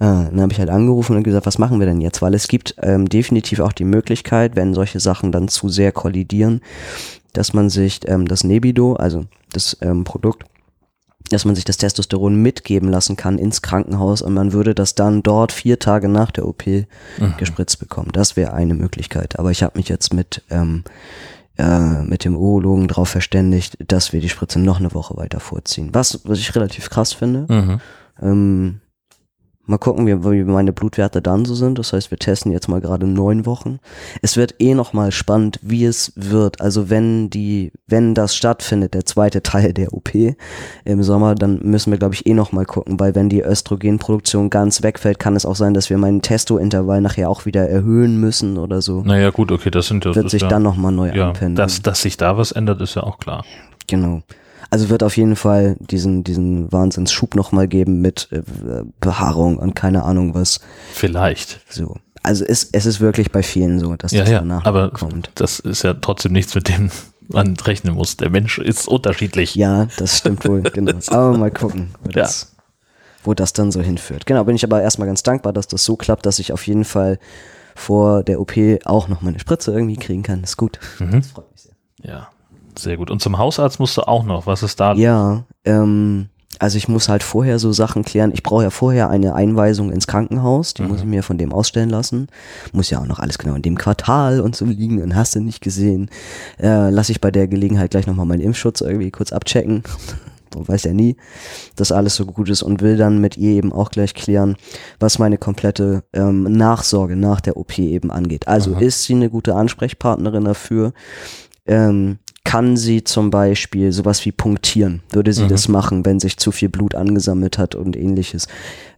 [0.00, 2.22] Ah, dann habe ich halt angerufen und gesagt, was machen wir denn jetzt?
[2.22, 6.60] Weil es gibt ähm, definitiv auch die Möglichkeit, wenn solche Sachen dann zu sehr kollidieren,
[7.32, 10.44] dass man sich ähm, das Nebido, also das ähm, Produkt,
[11.28, 15.22] dass man sich das Testosteron mitgeben lassen kann ins Krankenhaus und man würde das dann
[15.22, 16.64] dort vier Tage nach der OP
[17.36, 18.10] gespritzt bekommen.
[18.12, 19.38] Das wäre eine Möglichkeit.
[19.38, 20.84] Aber ich habe mich jetzt mit ähm,
[21.58, 25.88] äh, mit dem Urologen darauf verständigt, dass wir die Spritze noch eine Woche weiter vorziehen.
[25.92, 27.46] Was, was ich relativ krass finde.
[27.52, 27.80] Mhm.
[28.22, 28.80] Ähm,
[29.68, 31.78] mal gucken, wie, meine Blutwerte dann so sind.
[31.78, 33.78] Das heißt, wir testen jetzt mal gerade neun Wochen.
[34.22, 36.60] Es wird eh noch mal spannend, wie es wird.
[36.60, 40.10] Also wenn die, wenn das stattfindet, der zweite Teil der OP
[40.84, 44.50] im Sommer, dann müssen wir, glaube ich, eh noch mal gucken, weil wenn die Östrogenproduktion
[44.50, 48.58] ganz wegfällt, kann es auch sein, dass wir meinen Testo-Intervall nachher auch wieder erhöhen müssen
[48.58, 49.02] oder so.
[49.02, 50.14] Naja, gut, okay, das sind ja.
[50.14, 51.56] wird sich ja, dann noch mal neu ja, anpendeln.
[51.56, 53.44] dass, dass sich da was ändert, ist ja auch klar.
[53.86, 54.22] Genau.
[54.70, 58.42] Also wird auf jeden Fall diesen, diesen Wahnsinnsschub nochmal geben mit äh,
[59.00, 60.60] Behaarung und keine Ahnung was.
[60.92, 61.60] Vielleicht.
[61.72, 61.96] So.
[62.22, 65.30] Also es, es ist wirklich bei vielen so, dass Ja, das ja, danach aber kommt.
[65.36, 66.90] das ist ja trotzdem nichts, mit dem
[67.28, 68.16] man rechnen muss.
[68.18, 69.54] Der Mensch ist unterschiedlich.
[69.54, 70.92] Ja, das stimmt wohl, genau.
[71.08, 72.22] Aber mal gucken, wo Ja.
[72.22, 72.54] das,
[73.24, 74.26] wo das dann so hinführt.
[74.26, 76.84] Genau, bin ich aber erstmal ganz dankbar, dass das so klappt, dass ich auf jeden
[76.84, 77.18] Fall
[77.74, 78.52] vor der OP
[78.84, 80.42] auch noch meine Spritze irgendwie kriegen kann.
[80.42, 80.78] Ist gut.
[80.98, 81.12] Mhm.
[81.12, 81.72] Das freut mich sehr.
[82.02, 82.28] Ja,
[82.78, 83.10] sehr gut.
[83.10, 84.46] Und zum Hausarzt musst du auch noch.
[84.46, 84.94] Was ist da?
[84.94, 88.32] Ja, ähm, also ich muss halt vorher so Sachen klären.
[88.32, 91.90] Ich brauche ja vorher eine Einweisung ins Krankenhaus, die muss ich mir von dem ausstellen
[91.90, 92.28] lassen.
[92.72, 95.40] Muss ja auch noch alles genau in dem Quartal und so liegen und hast du
[95.40, 96.10] nicht gesehen.
[96.58, 99.82] Äh, lass ich bei der Gelegenheit gleich nochmal meinen Impfschutz irgendwie kurz abchecken.
[100.54, 101.16] Man weiß ja nie,
[101.76, 104.56] dass alles so gut ist und will dann mit ihr eben auch gleich klären,
[104.98, 108.48] was meine komplette ähm, Nachsorge nach der OP eben angeht.
[108.48, 108.80] Also Aha.
[108.80, 110.94] ist sie eine gute Ansprechpartnerin dafür?
[111.66, 112.18] Ähm,
[112.48, 115.02] kann sie zum Beispiel sowas wie punktieren?
[115.12, 115.48] Würde sie Mhm.
[115.48, 118.48] das machen, wenn sich zu viel Blut angesammelt hat und ähnliches?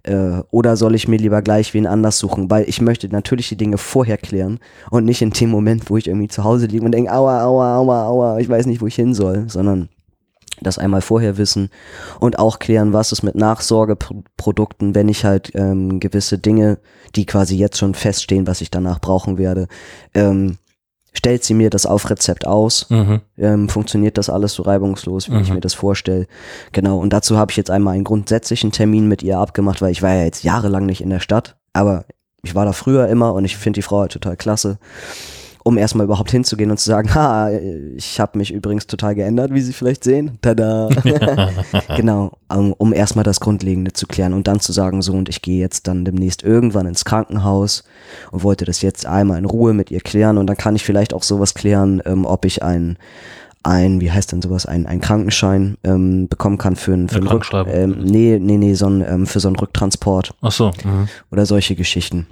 [0.05, 2.48] Äh, oder soll ich mir lieber gleich wen anders suchen?
[2.48, 4.61] Weil ich möchte natürlich die Dinge vorher klären
[4.92, 7.74] und nicht in dem Moment, wo ich irgendwie zu Hause liege und denke, aua, aua,
[7.78, 9.88] aua, aua, ich weiß nicht, wo ich hin soll, sondern
[10.62, 11.70] das einmal vorher wissen
[12.20, 16.78] und auch klären, was ist mit Nachsorgeprodukten, wenn ich halt ähm, gewisse Dinge,
[17.16, 19.66] die quasi jetzt schon feststehen, was ich danach brauchen werde,
[20.14, 20.59] ähm,
[21.12, 23.20] stellt sie mir das auf Rezept aus, Mhm.
[23.38, 25.56] ähm, funktioniert das alles so reibungslos, wie ich Mhm.
[25.56, 26.26] mir das vorstelle.
[26.72, 30.02] Genau, und dazu habe ich jetzt einmal einen grundsätzlichen Termin mit ihr abgemacht, weil ich
[30.02, 32.04] war ja jetzt jahrelang nicht in der Stadt, aber
[32.42, 34.78] ich war da früher immer und ich finde die Frau halt total klasse,
[35.64, 39.61] um erstmal überhaupt hinzugehen und zu sagen, ha, ich habe mich übrigens total geändert, wie
[39.61, 40.38] Sie vielleicht sehen.
[40.42, 40.88] Tada.
[41.96, 45.42] genau, um, um erstmal das Grundlegende zu klären und dann zu sagen, so und ich
[45.42, 47.84] gehe jetzt dann demnächst irgendwann ins Krankenhaus
[48.30, 51.14] und wollte das jetzt einmal in Ruhe mit ihr klären und dann kann ich vielleicht
[51.14, 52.96] auch sowas klären, ähm, ob ich ein
[53.62, 57.30] ein, wie heißt denn sowas, ein, ein Krankenschein ähm, bekommen kann für, ein, für Eine
[57.30, 60.70] einen Rück, ähm, nee, nee, nee, so ein, ähm, für so einen Rücktransport Ach so.
[60.82, 61.08] Mhm.
[61.30, 62.26] oder solche Geschichten.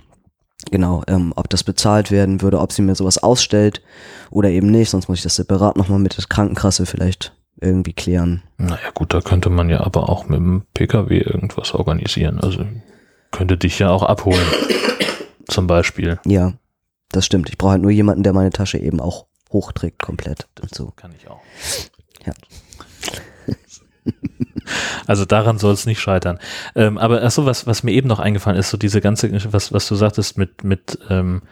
[0.70, 3.80] Genau, ähm, ob das bezahlt werden würde, ob sie mir sowas ausstellt
[4.30, 8.42] oder eben nicht, sonst muss ich das separat nochmal mit der Krankenkasse vielleicht irgendwie klären.
[8.56, 12.40] Naja gut, da könnte man ja aber auch mit dem Pkw irgendwas organisieren.
[12.40, 12.64] Also
[13.30, 14.46] könnte dich ja auch abholen.
[15.48, 16.18] Zum Beispiel.
[16.26, 16.54] Ja,
[17.10, 17.48] das stimmt.
[17.48, 20.92] Ich brauche halt nur jemanden, der meine Tasche eben auch hochträgt komplett und so.
[20.94, 21.40] Kann ich auch.
[22.26, 22.32] Ja.
[25.06, 26.38] Also daran soll es nicht scheitern.
[26.74, 29.88] Ähm, aber achso, was, was mir eben noch eingefallen ist, so diese ganze, was, was
[29.88, 31.42] du sagtest mit, mit ähm,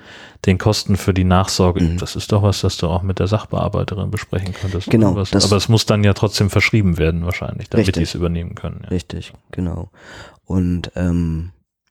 [0.44, 1.98] den Kosten für die Nachsorge, Mhm.
[1.98, 4.88] das ist doch was, das du auch mit der Sachbearbeiterin besprechen könntest.
[4.90, 8.54] Genau, das- aber es muss dann ja trotzdem verschrieben werden wahrscheinlich, damit die es übernehmen
[8.54, 8.80] können.
[8.84, 8.88] Ja.
[8.88, 9.90] Richtig, genau.
[10.44, 11.50] Und ähm,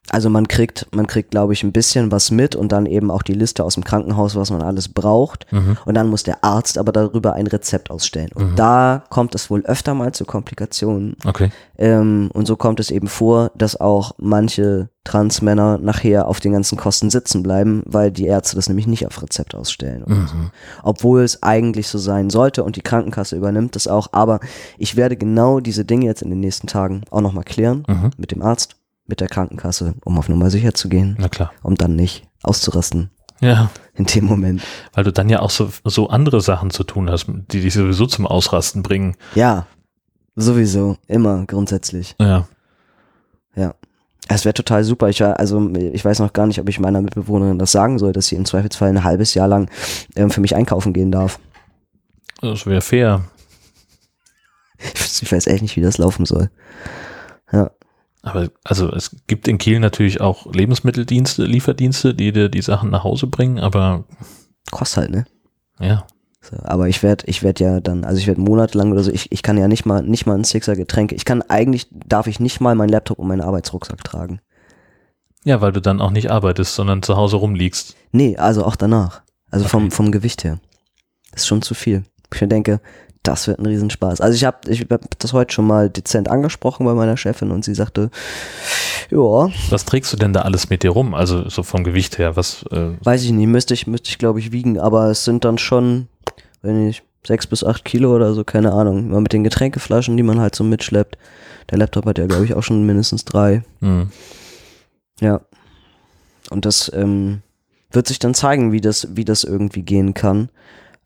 [0.09, 3.23] also man kriegt, man kriegt, glaube ich, ein bisschen was mit und dann eben auch
[3.23, 5.51] die Liste aus dem Krankenhaus, was man alles braucht.
[5.51, 5.77] Mhm.
[5.85, 8.29] Und dann muss der Arzt aber darüber ein Rezept ausstellen.
[8.35, 8.55] Und Mhm.
[8.55, 11.15] da kommt es wohl öfter mal zu Komplikationen.
[11.25, 11.49] Okay.
[11.77, 16.77] Ähm, und so kommt es eben vor, dass auch manche Transmänner nachher auf den ganzen
[16.77, 20.03] Kosten sitzen bleiben, weil die Ärzte das nämlich nicht auf Rezept ausstellen.
[20.05, 20.51] Mhm.
[20.83, 24.07] obwohl es eigentlich so sein sollte und die Krankenkasse übernimmt das auch.
[24.11, 24.39] Aber
[24.77, 28.11] ich werde genau diese Dinge jetzt in den nächsten Tagen auch nochmal klären Mhm.
[28.17, 28.75] mit dem Arzt,
[29.07, 31.51] mit der Krankenkasse, um auf Nummer sicher zu gehen, Na klar.
[31.63, 34.61] um dann nicht auszurasten Ja, in dem Moment.
[34.93, 38.05] weil du dann ja auch so, so andere Sachen zu tun hast, die dich sowieso
[38.07, 39.15] zum Ausrasten bringen.
[39.35, 39.67] Ja,
[40.35, 42.15] sowieso, immer grundsätzlich.
[42.19, 42.47] Ja.
[44.27, 45.07] Es wäre total super.
[45.09, 48.25] Ich also ich weiß noch gar nicht, ob ich meiner Mitbewohnerin das sagen soll, dass
[48.25, 49.69] sie im Zweifelsfall ein halbes Jahr lang
[50.15, 51.39] ähm, für mich einkaufen gehen darf.
[52.41, 53.21] Das wäre fair.
[55.21, 56.49] Ich weiß echt nicht, wie das laufen soll.
[57.51, 57.71] Ja,
[58.25, 63.03] Aber also es gibt in Kiel natürlich auch Lebensmitteldienste, Lieferdienste, die dir die Sachen nach
[63.03, 64.05] Hause bringen, aber
[64.71, 65.25] kostet halt, ne?
[65.79, 66.05] ja.
[66.41, 69.31] So, aber ich werde, ich werde ja dann, also ich werde monatelang oder so, ich,
[69.31, 71.15] ich kann ja nicht mal, nicht mal ein Sixer Getränke.
[71.15, 74.41] Ich kann eigentlich, darf ich nicht mal meinen Laptop und meinen Arbeitsrucksack tragen.
[75.43, 77.95] Ja, weil du dann auch nicht arbeitest, sondern zu Hause rumliegst.
[78.11, 79.21] Nee, also auch danach.
[79.49, 79.95] Also vom, Okay.
[79.95, 80.59] vom Gewicht her.
[81.31, 82.03] Das ist schon zu viel.
[82.31, 82.79] Ich denke,
[83.27, 84.21] das wird ein Riesenspaß.
[84.21, 87.65] Also ich habe ich hab das heute schon mal dezent angesprochen bei meiner Chefin und
[87.65, 88.09] sie sagte,
[89.11, 91.13] ja, Was trägst du denn da alles mit dir rum?
[91.13, 94.39] Also so vom Gewicht her, was äh, weiß ich nicht, müsste ich, müsste ich glaube
[94.39, 96.07] ich wiegen, aber es sind dann schon,
[96.61, 98.99] wenn ich sechs bis acht Kilo oder so, keine Ahnung.
[99.09, 101.17] Immer mit den Getränkeflaschen, die man halt so mitschleppt.
[101.71, 103.63] Der Laptop hat ja glaube ich auch schon mindestens drei.
[103.81, 104.09] hm,
[105.19, 105.41] Ja.
[106.51, 107.41] Und das ähm,
[107.91, 110.49] wird sich dann zeigen, wie das, wie das irgendwie gehen kann.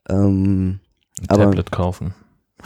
[0.10, 0.80] Ähm,
[1.22, 2.14] ein Aber- Tablet kaufen.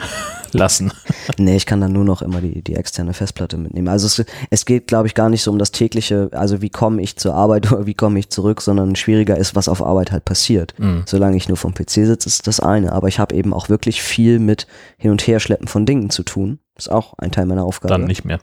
[0.56, 0.92] Lassen.
[1.38, 3.88] nee, ich kann dann nur noch immer die, die externe Festplatte mitnehmen.
[3.88, 7.02] Also es, es geht, glaube ich, gar nicht so um das tägliche, also wie komme
[7.02, 10.26] ich zur Arbeit oder wie komme ich zurück, sondern schwieriger ist, was auf Arbeit halt
[10.26, 10.76] passiert.
[10.78, 11.04] Hm.
[11.08, 12.92] Solange ich nur vom PC sitze, ist das eine.
[12.92, 16.60] Aber ich habe eben auch wirklich viel mit Hin- und Herschleppen von Dingen zu tun.
[16.78, 17.94] Ist auch ein Teil meiner Aufgabe.
[17.94, 18.40] Dann nicht mehr.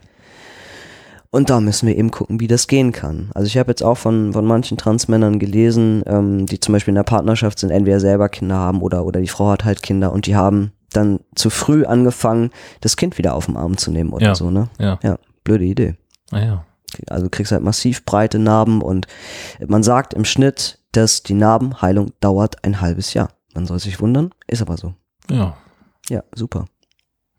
[1.33, 3.31] Und da müssen wir eben gucken, wie das gehen kann.
[3.33, 6.95] Also ich habe jetzt auch von, von manchen Transmännern gelesen, ähm, die zum Beispiel in
[6.95, 10.25] der Partnerschaft sind, entweder selber Kinder haben oder, oder die Frau hat halt Kinder und
[10.25, 12.51] die haben dann zu früh angefangen,
[12.81, 14.35] das Kind wieder auf den Arm zu nehmen oder Ja.
[14.35, 14.67] so, ne?
[14.77, 14.99] Ja.
[15.03, 15.95] Ja, blöde Idee.
[16.31, 16.65] Naja.
[17.09, 19.07] Also du kriegst halt massiv breite Narben und
[19.65, 23.29] man sagt im Schnitt, dass die Narbenheilung dauert ein halbes Jahr.
[23.53, 24.95] Man soll sich wundern, ist aber so.
[25.29, 25.55] Ja.
[26.09, 26.65] Ja, super.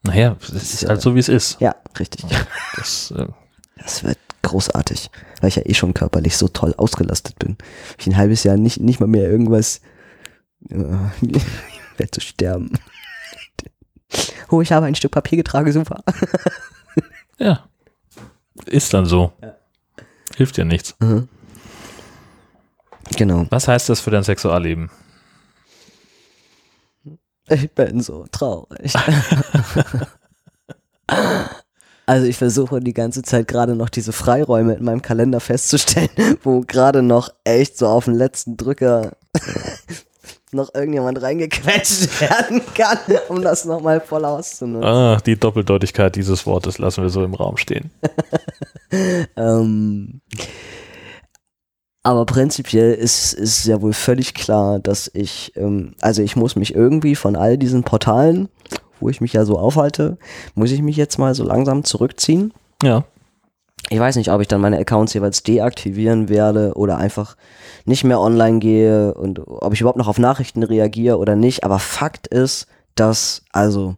[0.04, 0.48] Naja, es
[0.82, 1.60] ist halt so, wie es ist.
[1.60, 2.24] Ja, richtig.
[2.76, 3.26] Das, äh,
[3.82, 5.10] Das wird großartig,
[5.40, 7.56] weil ich ja eh schon körperlich so toll ausgelastet bin.
[7.98, 9.80] Ich ein halbes Jahr nicht, nicht mal mehr irgendwas
[10.68, 10.76] äh,
[11.96, 12.72] werde zu sterben.
[14.50, 16.04] Oh, ich habe ein Stück Papier getragen, super.
[17.38, 17.66] ja.
[18.66, 19.32] Ist dann so.
[20.36, 20.94] Hilft ja nichts.
[21.00, 21.30] Mhm.
[23.16, 23.46] Genau.
[23.48, 24.90] Was heißt das für dein Sexualleben?
[27.48, 28.92] Ich bin so traurig.
[32.06, 36.08] Also ich versuche die ganze Zeit gerade noch diese Freiräume in meinem Kalender festzustellen,
[36.42, 39.12] wo gerade noch echt so auf den letzten Drücker
[40.52, 42.98] noch irgendjemand reingequetscht werden kann,
[43.28, 44.88] um das nochmal voll auszunutzen.
[44.88, 47.90] Ah, die Doppeldeutigkeit dieses Wortes lassen wir so im Raum stehen.
[49.36, 50.20] Ähm,
[52.02, 56.74] aber prinzipiell ist, ist ja wohl völlig klar, dass ich, ähm, also ich muss mich
[56.74, 58.50] irgendwie von all diesen Portalen,
[59.02, 60.16] wo ich mich ja so aufhalte,
[60.54, 62.54] muss ich mich jetzt mal so langsam zurückziehen.
[62.82, 63.04] Ja.
[63.90, 67.36] Ich weiß nicht, ob ich dann meine Accounts jeweils deaktivieren werde oder einfach
[67.84, 71.64] nicht mehr online gehe und ob ich überhaupt noch auf Nachrichten reagiere oder nicht.
[71.64, 73.96] Aber Fakt ist, dass, also,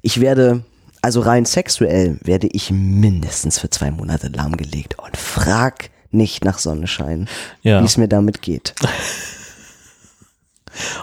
[0.00, 0.64] ich werde,
[1.02, 7.28] also rein sexuell werde ich mindestens für zwei Monate lahmgelegt und frag nicht nach Sonnenschein,
[7.62, 7.82] Ja.
[7.82, 8.74] wie es mir damit geht.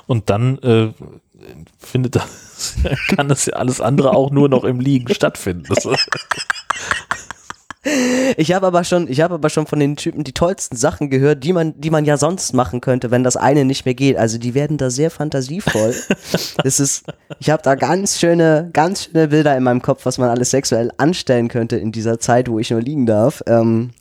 [0.05, 0.93] Und dann äh,
[1.80, 2.76] findet das,
[3.16, 5.74] kann das ja alles andere auch nur noch im Liegen stattfinden.
[8.36, 11.43] Ich habe aber schon, ich habe aber schon von den Typen die tollsten Sachen gehört,
[11.43, 14.18] die man, die man ja sonst machen könnte, wenn das eine nicht mehr geht.
[14.18, 15.95] Also die werden da sehr fantasievoll.
[16.64, 17.06] das ist,
[17.39, 20.91] ich habe da ganz schöne, ganz schöne Bilder in meinem Kopf, was man alles sexuell
[20.98, 23.41] anstellen könnte in dieser Zeit, wo ich nur liegen darf.
[23.48, 23.91] Ähm,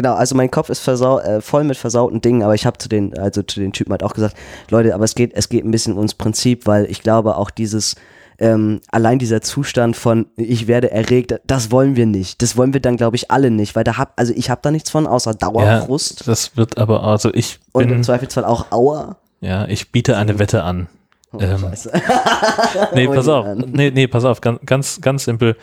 [0.00, 2.88] genau, also mein Kopf ist versau äh, voll mit versauten Dingen, aber ich habe zu
[2.88, 4.34] den, also zu den Typen halt auch gesagt,
[4.70, 7.96] Leute, aber es geht, es geht ein bisschen ums Prinzip, weil ich glaube auch dieses
[8.38, 12.40] ähm, allein dieser Zustand von ich werde erregt, das wollen wir nicht.
[12.40, 14.70] Das wollen wir dann, glaube ich, alle nicht, weil da hab, also ich habe da
[14.70, 18.72] nichts von, außer ja, Dauerfrust das wird aber, also ich und im bin, Zweifelsfall auch
[18.72, 19.16] Aua.
[19.40, 20.88] ja, ich biete eine Wette an.
[21.32, 21.64] Oh, Ähm.
[22.94, 23.46] Nee, Oh, pass auf.
[23.66, 25.56] Nee, nee, pass auf, ganz, ganz, ganz simpel.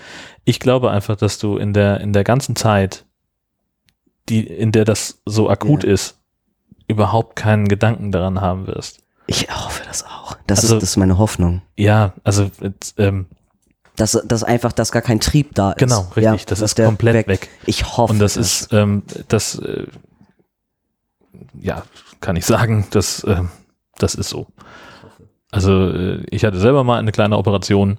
[0.45, 3.03] Ich glaube einfach, dass du in der, in der ganzen Zeit,
[4.29, 5.91] die, in der das so akut Ja.
[5.91, 6.17] ist,
[6.87, 8.99] überhaupt keinen Gedanken daran haben wirst.
[9.27, 10.37] Ich hoffe das auch.
[10.47, 11.61] Das, Also- ist, das ist meine Hoffnung.
[11.75, 12.49] Ja, also,
[12.97, 13.25] ähm,
[13.97, 15.79] Dass, dass einfach, dass gar kein Trieb da ist.
[15.79, 16.45] Genau, richtig.
[16.45, 17.49] Das dass ist komplett weg.
[17.65, 19.87] Ich hoffe und das ist, ähm, das, äh,
[21.59, 21.83] ja,
[22.21, 23.49] kann ich sagen, das, ähm,
[23.97, 24.47] das ist so.
[25.51, 27.97] Also, äh, ich hatte selber mal eine kleine Operation,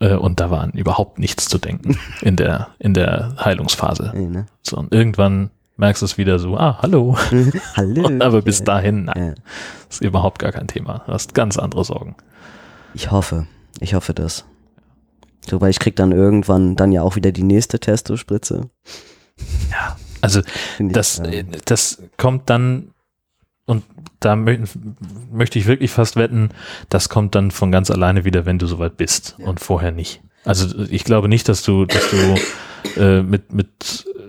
[0.00, 4.12] äh, und da war an überhaupt nichts zu denken in der, in der Heilungsphase.
[4.14, 4.46] Nee, ne?
[4.62, 7.16] So, und irgendwann merkst du es wieder so, ah, hallo.
[7.74, 8.06] Hallo.
[8.06, 9.42] Und, aber bis dahin, nein, Ja.
[9.90, 11.02] ist überhaupt gar kein Thema.
[11.06, 12.16] Du hast ganz andere Sorgen.
[12.94, 13.46] Ich hoffe.
[13.80, 14.46] Ich hoffe das.
[15.48, 18.70] So, weil ich krieg dann irgendwann dann ja auch wieder die nächste Testospritze.
[20.22, 20.40] Also,
[20.76, 22.92] Find ich, das, äh, das kommt dann,
[23.66, 23.84] und
[24.20, 24.58] da mö
[25.30, 26.50] möchte ich wirklich fast wetten,
[26.88, 30.22] das kommt dann von ganz alleine wieder, wenn du soweit bist und vorher nicht.
[30.44, 32.36] Also ich glaube nicht, dass du, dass du
[33.00, 34.20] äh, mit, mit äh,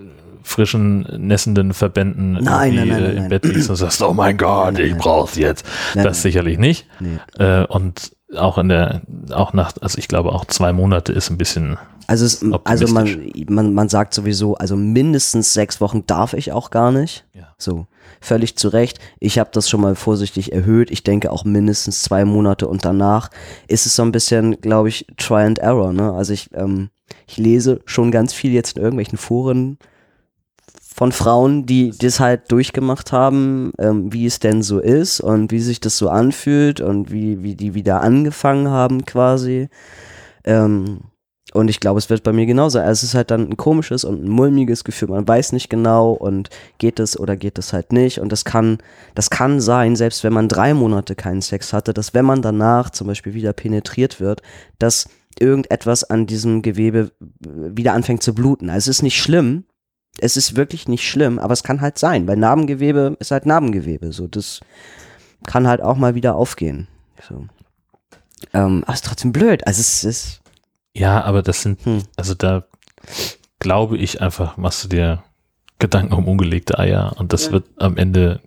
[0.44, 3.30] frischen, nässenden Verbänden Nein, nein, nein, äh, im.
[3.30, 5.66] Bett liegst und sagst, oh mein Gott, ich brauch's jetzt.
[5.94, 6.88] Das sicherlich nicht.
[7.38, 11.38] Äh, und auch in der, auch nach, also ich glaube auch zwei Monate ist ein
[11.38, 11.78] bisschen,
[12.08, 16.72] Also, es, also man, man, man sagt sowieso, also mindestens sechs Wochen darf ich auch
[16.72, 17.26] gar nicht.
[17.34, 17.54] Ja.
[17.58, 17.88] So,
[18.22, 19.00] völlig zu Recht.
[19.20, 20.92] Ich habe das schon mal vorsichtig erhöht.
[20.92, 23.30] Ich denke auch mindestens zwei Monate und danach
[23.68, 25.94] ist es so ein bisschen, glaube ich, Try and Error.
[25.94, 26.14] Ne?
[26.14, 26.90] Also ich, ähm,
[27.28, 29.78] ich lese schon ganz viel jetzt in irgendwelchen Foren
[30.98, 35.60] von Frauen, die das halt durchgemacht haben, ähm, wie es denn so ist und wie
[35.60, 39.70] sich das so anfühlt und wie, wie die wieder angefangen haben quasi.
[40.44, 41.02] Ähm,
[41.54, 42.80] und ich glaube, es wird bei mir genauso.
[42.80, 45.10] Also es ist halt dann ein komisches und ein mulmiges Gefühl.
[45.10, 48.20] Man weiß nicht genau und geht es oder geht es halt nicht.
[48.20, 48.80] Und das kann,
[49.16, 52.90] das kann sein, selbst wenn man drei Monate keinen Sex hatte, dass wenn man danach
[52.90, 54.42] zum Beispiel wieder penetriert wird,
[54.78, 55.08] dass
[55.40, 58.70] irgendetwas an diesem Gewebe wieder anfängt zu bluten.
[58.70, 59.64] Also es ist nicht schlimm.
[60.20, 64.12] Es ist wirklich nicht schlimm, aber es kann halt sein, weil Narbengewebe ist halt Narbengewebe.
[64.12, 64.62] So, das
[65.46, 66.88] kann halt auch mal wieder aufgehen.
[67.28, 67.46] So.
[68.54, 69.66] Ähm, aber es ist trotzdem blöd.
[69.68, 70.42] Also es ist,
[70.98, 72.04] ja, aber das sind, hm.
[72.16, 72.66] also da
[73.60, 75.24] glaube ich einfach, machst du dir
[75.80, 77.52] Gedanken um ungelegte Eier und das Ja.
[77.54, 78.42] wird am Ende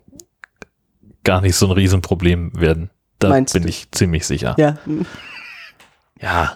[1.23, 2.89] gar nicht so ein Riesenproblem werden.
[3.19, 3.69] Da Meinst bin du?
[3.69, 4.55] ich ziemlich sicher.
[4.57, 4.77] Ja.
[6.19, 6.55] Ja,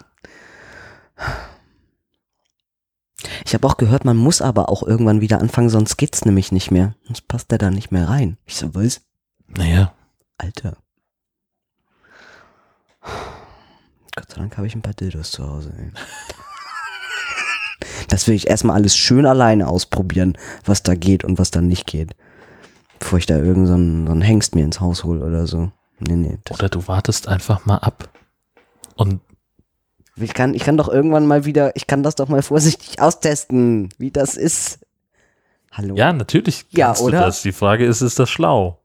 [3.44, 6.70] Ich habe auch gehört, man muss aber auch irgendwann wieder anfangen, sonst geht's nämlich nicht
[6.70, 6.94] mehr.
[7.04, 8.36] Sonst passt der da nicht mehr rein.
[8.44, 9.00] Ich so, was?
[9.48, 9.94] naja,
[10.38, 10.76] Alter.
[14.16, 15.72] Gott sei Dank habe ich ein paar Dildos zu Hause.
[15.78, 15.90] Ey.
[18.08, 21.86] Das will ich erstmal alles schön alleine ausprobieren, was da geht und was da nicht
[21.86, 22.14] geht.
[22.98, 25.70] Bevor ich da irgendeinen so einen- so einen Hengst mir ins Haus hole oder so.
[25.98, 26.38] Nee, nee.
[26.50, 28.08] Oder du wartest einfach mal ab.
[28.96, 29.20] Und
[30.16, 33.90] ich, kann, ich kann doch irgendwann mal wieder, ich kann das doch mal vorsichtig austesten,
[33.98, 34.78] wie das ist.
[35.72, 35.94] Hallo?
[35.94, 37.18] ja, natürlich Ja, oder?
[37.20, 37.42] du das.
[37.42, 38.80] Die Frage ist, ist das schlau?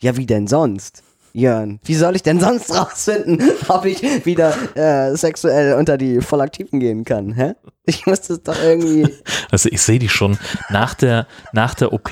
[0.00, 1.02] Ja, wie denn sonst?
[1.36, 1.80] Jörn.
[1.84, 7.04] Wie soll ich denn sonst rausfinden, ob ich wieder äh, sexuell unter die Vollaktiven gehen
[7.04, 7.32] kann?
[7.32, 7.52] Hä?
[7.84, 9.06] Ich muss das doch irgendwie.
[9.50, 10.38] Also ich sehe dich schon
[10.70, 12.10] nach der, nach der OP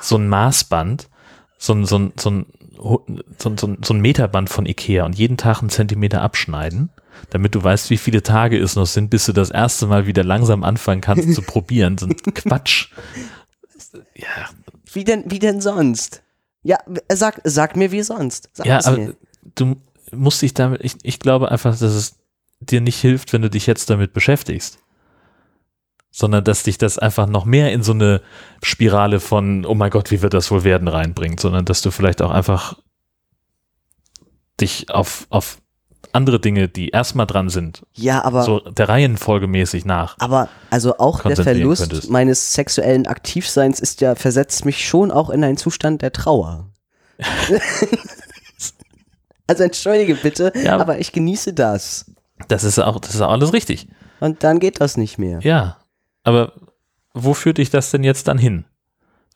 [0.00, 1.08] so ein Maßband,
[1.58, 2.46] so ein, so ein, so ein,
[3.38, 6.90] so so so ein Meterband von Ikea und jeden Tag einen Zentimeter abschneiden,
[7.28, 10.24] damit du weißt, wie viele Tage es noch sind, bis du das erste Mal wieder
[10.24, 11.98] langsam anfangen kannst zu probieren.
[11.98, 12.88] So ein Quatsch.
[14.14, 14.48] Ja,
[14.92, 16.22] Wie denn, wie denn sonst?
[16.62, 16.78] Ja,
[17.10, 18.50] sag, sag mir wie sonst.
[18.52, 19.16] Sag ja aber mir.
[19.54, 19.76] du
[20.12, 22.16] musst dich damit, ich, ich glaube einfach, dass es
[22.60, 24.78] dir nicht hilft, wenn du dich jetzt damit beschäftigst.
[26.10, 28.20] Sondern dass dich das einfach noch mehr in so eine
[28.62, 32.20] Spirale von, oh mein Gott, wie wird das wohl werden, reinbringt, sondern dass du vielleicht
[32.20, 32.78] auch einfach
[34.60, 35.58] dich auf, auf
[36.12, 40.16] andere Dinge, die erstmal dran sind, Ja, aber, so der Reihenfolge mäßig nach.
[40.18, 42.10] aber also auch der Verlust könntest.
[42.10, 46.68] meines sexuellen Aktivseins ist ja, versetzt mich schon auch in einen Zustand der Trauer.
[49.46, 50.78] also entschuldige bitte, Ja.
[50.78, 52.06] aber ich genieße das.
[52.48, 53.88] Das ist auch, das ist auch alles richtig.
[54.20, 55.40] Und dann geht das nicht mehr.
[55.42, 55.78] Ja,
[56.22, 56.52] aber
[57.12, 58.64] wo führt dich das denn jetzt dann hin?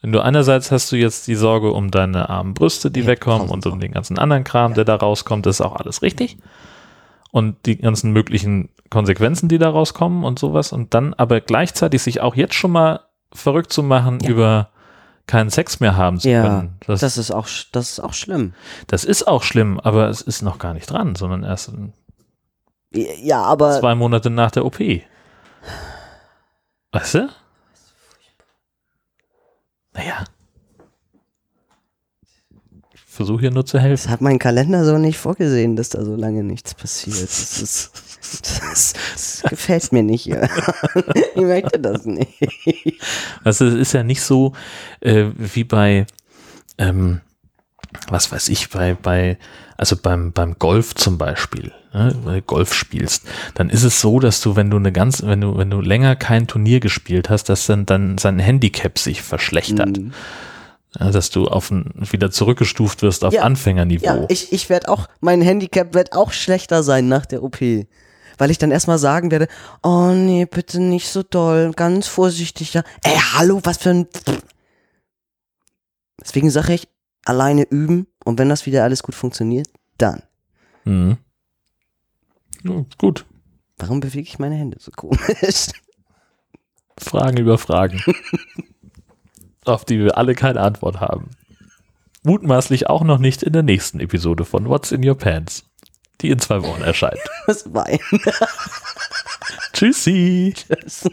[0.04, 3.48] Wenn du einerseits hast du jetzt die Sorge um deine armen Brüste, die Ja, wegkommen
[3.48, 6.36] und um den ganzen anderen Kram, der da rauskommt, das ist auch alles richtig.
[7.30, 10.72] Und die ganzen möglichen Konsequenzen, die da rauskommen und sowas.
[10.74, 13.00] Und dann aber gleichzeitig sich auch jetzt schon mal
[13.32, 14.28] verrückt zu machen Ja.
[14.28, 14.68] über
[15.26, 16.76] keinen Sex mehr haben zu Ja, können.
[16.86, 18.52] Das, Das ist auch, das ist auch schlimm.
[18.88, 21.72] das ist auch schlimm, aber es ist noch gar nicht dran, sondern erst
[22.92, 24.80] Ja, aber zwei Monate nach der OP.
[26.92, 27.28] Weißt du?
[29.94, 30.24] Naja.
[32.92, 34.04] Ich versuche hier nur zu helfen.
[34.04, 37.22] das hat mein Kalender so nicht vorgesehen, dass da so lange nichts passiert.
[37.22, 37.92] Das ist,
[38.60, 40.26] das, das gefällt mir nicht.
[40.26, 40.48] Ja.
[41.36, 43.02] Ich möchte das nicht.
[43.42, 44.52] Also es ist ja nicht so
[45.00, 46.06] äh, wie bei,
[46.78, 47.20] ähm,
[48.08, 49.36] was weiß ich, bei, bei,
[49.76, 54.20] also beim, beim Golf zum Beispiel, ne, wenn du Golf spielst, dann ist es so,
[54.20, 57.48] dass du, wenn du eine ganz, wenn du, wenn du länger kein Turnier gespielt hast,
[57.48, 59.98] dass dann, dann sein Handicap sich verschlechtert.
[59.98, 60.12] Mhm.
[60.98, 63.42] Ja, dass du auf ein, wieder zurückgestuft wirst auf Ja.
[63.42, 64.06] Anfängerniveau.
[64.06, 67.60] Ja, ich, ich werde auch, mein Handicap wird auch schlechter sein nach der OP.
[68.36, 69.48] Weil ich dann erstmal sagen werde,
[69.82, 72.74] oh nee, bitte nicht so doll, ganz vorsichtig.
[72.74, 72.82] Ja.
[73.02, 74.06] Ey, hallo, was für ein...
[76.20, 76.88] Deswegen sage ich,
[77.24, 79.68] alleine üben und wenn das wieder alles gut funktioniert,
[79.98, 80.22] dann.
[80.84, 81.18] Mhm.
[82.62, 83.26] Ja, gut.
[83.76, 85.68] Warum bewege ich meine Hände so komisch?
[86.98, 88.00] Fragen über Fragen,
[89.64, 91.30] auf die wir alle keine Antwort haben.
[92.22, 95.64] Mutmaßlich auch noch nicht in der nächsten Episode von What's in Your Pants,
[96.20, 97.18] die in zwei Wochen erscheint.
[97.46, 97.98] Was Wein.
[99.72, 100.54] Tschüssi.
[100.54, 101.08] Tschüss.